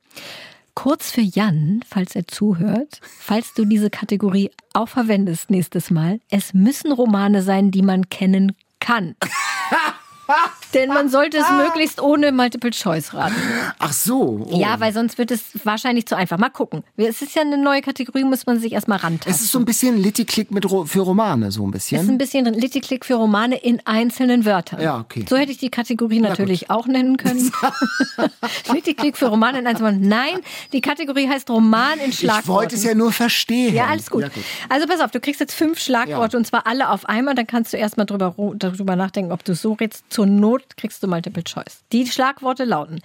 [0.73, 6.55] Kurz für Jan, falls er zuhört, falls du diese Kategorie auch verwendest nächstes Mal, es
[6.55, 9.15] müssen Romane sein, die man kennen kann.
[10.73, 13.35] Denn man sollte es möglichst ohne Multiple Choice raten.
[13.79, 14.47] Ach so.
[14.49, 14.57] Oh.
[14.57, 16.37] Ja, weil sonst wird es wahrscheinlich zu einfach.
[16.37, 16.83] Mal gucken.
[16.97, 19.33] Es ist ja eine neue Kategorie, muss man sich erstmal rantasten.
[19.33, 20.47] Es ist so ein bisschen Litty-Click
[20.85, 21.97] für Romane, so ein bisschen.
[21.97, 24.81] Es ist ein bisschen Litty-Click für Romane in einzelnen Wörtern.
[24.81, 25.25] Ja, okay.
[25.29, 27.51] So hätte ich die Kategorie natürlich auch nennen können.
[28.73, 30.07] Litty-Click für Romane in einzelnen Wörtern.
[30.07, 30.39] Nein,
[30.71, 32.43] die Kategorie heißt Roman in Schlagworten.
[32.43, 33.75] Ich wollte es ja nur verstehen.
[33.75, 34.21] Ja, alles gut.
[34.21, 34.43] Ja, gut.
[34.69, 36.39] Also pass auf, du kriegst jetzt fünf Schlagworte ja.
[36.39, 37.35] und zwar alle auf einmal.
[37.35, 40.05] Dann kannst du erstmal drüber, darüber nachdenken, ob du so redest.
[40.11, 41.83] Zur Not kriegst du Multiple Choice.
[41.93, 42.99] Die Schlagworte lauten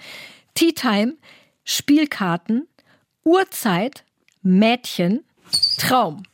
[0.55, 1.15] Tea Time,
[1.65, 2.67] Spielkarten,
[3.25, 4.05] Uhrzeit,
[4.43, 5.25] Mädchen,
[5.79, 6.25] Traum.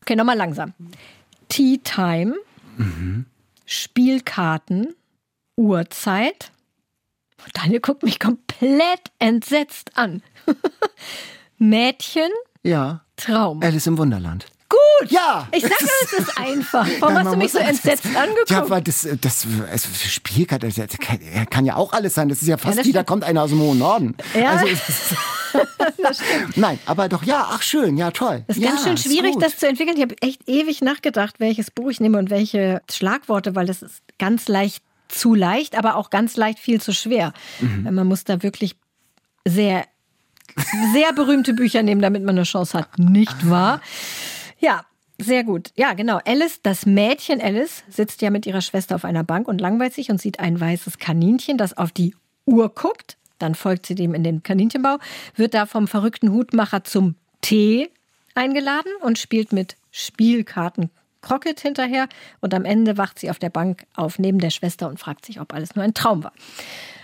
[0.00, 0.72] Okay, nochmal langsam.
[1.48, 2.36] Tea Time,
[2.78, 3.26] mhm.
[3.66, 4.94] Spielkarten,
[5.56, 6.52] Uhrzeit.
[7.52, 10.22] Daniel guckt mich komplett entsetzt an.
[11.58, 12.30] Mädchen,
[12.62, 13.02] ja.
[13.16, 13.62] Traum.
[13.62, 14.46] Alice im Wunderland.
[14.68, 15.10] Gut.
[15.10, 15.46] Ja.
[15.52, 16.86] Ich sage, es ist einfach.
[17.00, 18.50] Warum Nein, hast du mich so entsetzt das, angeguckt?
[18.50, 21.18] Ja, weil das, das also für Spielkarte, das kann,
[21.50, 22.28] kann, ja auch alles sein.
[22.28, 24.16] Das ist ja fast ja, wie, da kommt einer aus dem hohen Norden.
[24.34, 24.50] Ja.
[24.50, 24.66] Also,
[26.56, 28.44] Nein, aber doch, ja, ach schön, ja, toll.
[28.46, 29.96] Es ist ja, ganz schön schwierig, das zu entwickeln.
[29.96, 34.02] Ich habe echt ewig nachgedacht, welches Buch ich nehme und welche Schlagworte, weil das ist
[34.18, 37.32] ganz leicht zu leicht, aber auch ganz leicht viel zu schwer.
[37.60, 37.94] Mhm.
[37.94, 38.76] Man muss da wirklich
[39.44, 39.84] sehr,
[40.92, 42.98] sehr berühmte Bücher nehmen, damit man eine Chance hat.
[42.98, 43.80] Nicht wahr?
[44.58, 44.84] Ja,
[45.18, 45.70] sehr gut.
[45.76, 46.20] Ja, genau.
[46.24, 50.10] Alice, das Mädchen Alice, sitzt ja mit ihrer Schwester auf einer Bank und langweilt sich
[50.10, 53.16] und sieht ein weißes Kaninchen, das auf die Uhr guckt.
[53.38, 54.98] Dann folgt sie dem in den Kaninchenbau,
[55.34, 57.90] wird da vom verrückten Hutmacher zum Tee
[58.34, 60.90] eingeladen und spielt mit Spielkarten
[61.22, 62.08] Crockett hinterher.
[62.40, 65.40] Und am Ende wacht sie auf der Bank auf neben der Schwester und fragt sich,
[65.40, 66.32] ob alles nur ein Traum war.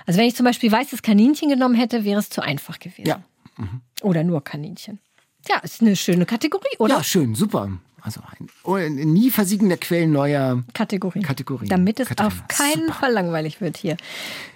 [0.06, 3.08] Also wenn ich zum Beispiel weißes Kaninchen genommen hätte, wäre es zu einfach gewesen.
[3.08, 3.22] Ja.
[3.56, 3.80] Mhm.
[4.02, 5.00] Oder nur Kaninchen.
[5.48, 6.96] Ja, ist eine schöne Kategorie, oder?
[6.96, 7.70] Ja, schön, super.
[8.04, 11.22] Also ein, oh, ein nie versiegender Quell neuer Kategorien.
[11.22, 11.68] Kategorien.
[11.68, 12.40] Damit es Kategorien.
[12.40, 12.94] auf keinen super.
[12.94, 13.96] Fall langweilig wird hier.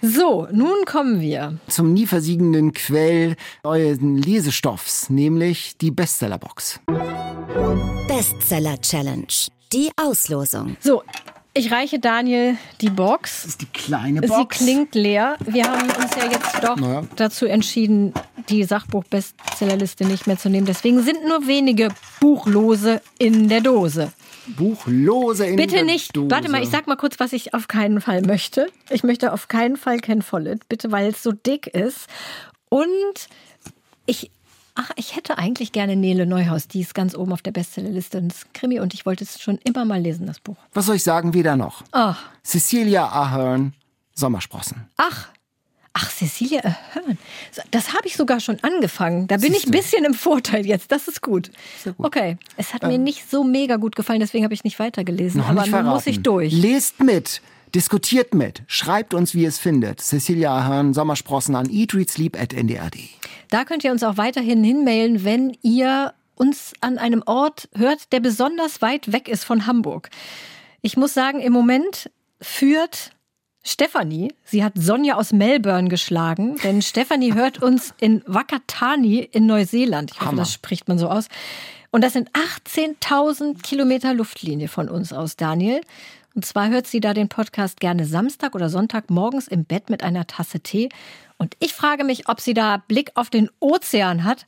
[0.01, 6.81] So, nun kommen wir zum nie versiegenden Quell neuen Lesestoffs, nämlich die Bestsellerbox.
[8.09, 9.27] Bestseller Challenge.
[9.71, 10.75] Die Auslosung.
[10.81, 11.03] So,
[11.57, 13.41] ich reiche Daniel die Box.
[13.43, 14.59] Das ist die kleine Box.
[14.59, 15.37] Sie klingt leer.
[15.45, 17.03] Wir haben uns ja jetzt doch naja.
[17.15, 18.13] dazu entschieden,
[18.49, 20.65] die Sachbuch-Bestsellerliste nicht mehr zu nehmen.
[20.65, 21.89] Deswegen sind nur wenige
[22.19, 24.11] Buchlose in der Dose.
[24.47, 26.15] Buchlose in Bitte der nicht.
[26.15, 26.31] Dose.
[26.31, 28.67] Warte mal, ich sag mal kurz, was ich auf keinen Fall möchte.
[28.89, 32.07] Ich möchte auf keinen Fall Ken Follett, bitte, weil es so dick ist.
[32.69, 33.27] Und
[34.05, 34.31] ich
[34.77, 38.31] ach, ich hätte eigentlich gerne Nele Neuhaus, die ist ganz oben auf der Bestsellerliste und
[38.31, 40.57] ist Krimi und ich wollte es schon immer mal lesen, das Buch.
[40.73, 41.83] Was soll ich sagen, weder noch?
[41.91, 42.29] Ach.
[42.43, 43.73] Cecilia Ahern,
[44.13, 44.87] Sommersprossen.
[44.97, 45.29] Ach,
[45.99, 47.17] Ach, Cecilia Ahern.
[47.71, 49.27] Das habe ich sogar schon angefangen.
[49.27, 50.91] Da bin ich ein bisschen im Vorteil jetzt.
[50.91, 51.49] Das ist gut.
[51.83, 51.95] gut.
[51.97, 52.37] Okay.
[52.55, 52.89] Es hat ähm.
[52.89, 55.41] mir nicht so mega gut gefallen, deswegen habe ich nicht weitergelesen.
[55.41, 56.53] Noch aber nicht nun muss ich durch.
[56.53, 57.41] Lest mit.
[57.75, 60.01] Diskutiert mit, schreibt uns, wie ihr es findet.
[60.01, 62.97] Cecilia Ahern, Sommersprossen an eatreadsleep.ndrd.
[63.49, 68.19] Da könnt ihr uns auch weiterhin hinmailen, wenn ihr uns an einem Ort hört, der
[68.19, 70.09] besonders weit weg ist von Hamburg.
[70.81, 72.09] Ich muss sagen, im Moment
[72.41, 73.11] führt
[73.63, 80.11] Stefanie, sie hat Sonja aus Melbourne geschlagen, denn Stefanie hört uns in Wakatani in Neuseeland.
[80.11, 80.43] Ich hoffe, Hammer.
[80.43, 81.27] das spricht man so aus.
[81.91, 85.81] Und das sind 18.000 Kilometer Luftlinie von uns aus, Daniel.
[86.37, 90.03] Und zwar hört sie da den Podcast gerne Samstag oder Sonntag morgens im Bett mit
[90.03, 90.89] einer Tasse Tee.
[91.39, 94.45] Und ich frage mich, ob sie da Blick auf den Ozean hat.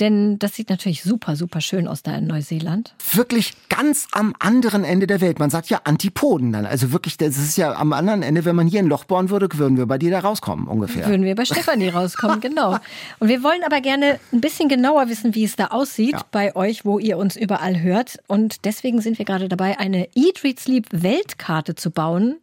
[0.00, 2.94] Denn das sieht natürlich super, super schön aus da in Neuseeland.
[3.12, 5.38] Wirklich ganz am anderen Ende der Welt.
[5.38, 6.66] Man sagt ja Antipoden dann.
[6.66, 9.48] Also wirklich, das ist ja am anderen Ende, wenn man hier ein Loch bohren würde,
[9.54, 11.06] würden wir bei dir da rauskommen ungefähr.
[11.08, 12.78] Würden wir bei Stefanie rauskommen, genau.
[13.20, 16.24] Und wir wollen aber gerne ein bisschen genauer wissen, wie es da aussieht ja.
[16.30, 18.18] bei euch, wo ihr uns überall hört.
[18.26, 22.36] Und deswegen sind wir gerade dabei, eine Eat, Read, Sleep Weltkarte zu bauen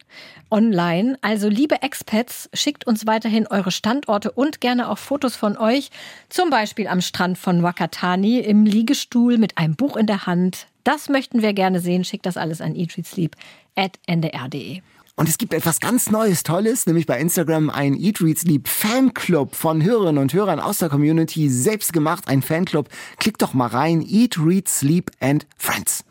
[0.53, 1.17] online.
[1.21, 5.89] Also liebe Expats, schickt uns weiterhin eure Standorte und gerne auch Fotos von euch.
[6.29, 10.67] Zum Beispiel am Strand von Wakatani im Liegestuhl mit einem Buch in der Hand.
[10.83, 12.05] Das möchten wir gerne sehen.
[12.05, 14.81] Schickt das alles an eatreadsleep.ndr.de.
[15.15, 19.53] Und es gibt etwas ganz Neues, Tolles, nämlich bei Instagram ein Eat Read Sleep Fanclub
[19.53, 22.89] von Hörerinnen und Hörern aus der Community, selbst gemacht, ein Fanclub.
[23.19, 26.03] Klickt doch mal rein, Eat, Read, Sleep and Friends.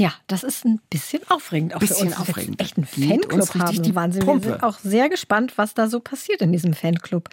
[0.00, 2.20] Ja, das ist ein bisschen aufregend auch bisschen für uns.
[2.20, 2.62] Aufregend.
[2.62, 3.82] Echt ein Fanclub haben.
[3.82, 4.24] Die Wahnsinn.
[4.24, 4.46] Pumpe.
[4.46, 7.28] Wir sind auch sehr gespannt, was da so passiert in diesem Fanclub.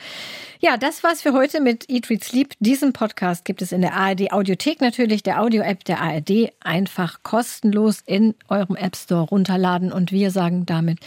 [0.59, 2.55] Ja, das war's für heute mit Eat, Read, Sleep.
[2.59, 6.53] Diesen Podcast gibt es in der ARD Audiothek natürlich, der Audio-App der ARD.
[6.59, 9.91] Einfach kostenlos in eurem App Store runterladen.
[9.91, 10.97] Und wir sagen damit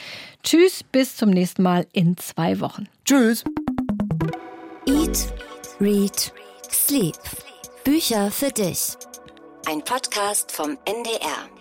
[0.44, 2.86] Tschüss, bis zum nächsten Mal in zwei Wochen.
[3.04, 3.42] Tschüss.
[4.86, 5.26] Eat,
[5.80, 6.32] Read,
[6.70, 7.16] Sleep.
[7.82, 8.96] Bücher für dich.
[9.66, 11.57] Ein Podcast vom NDR.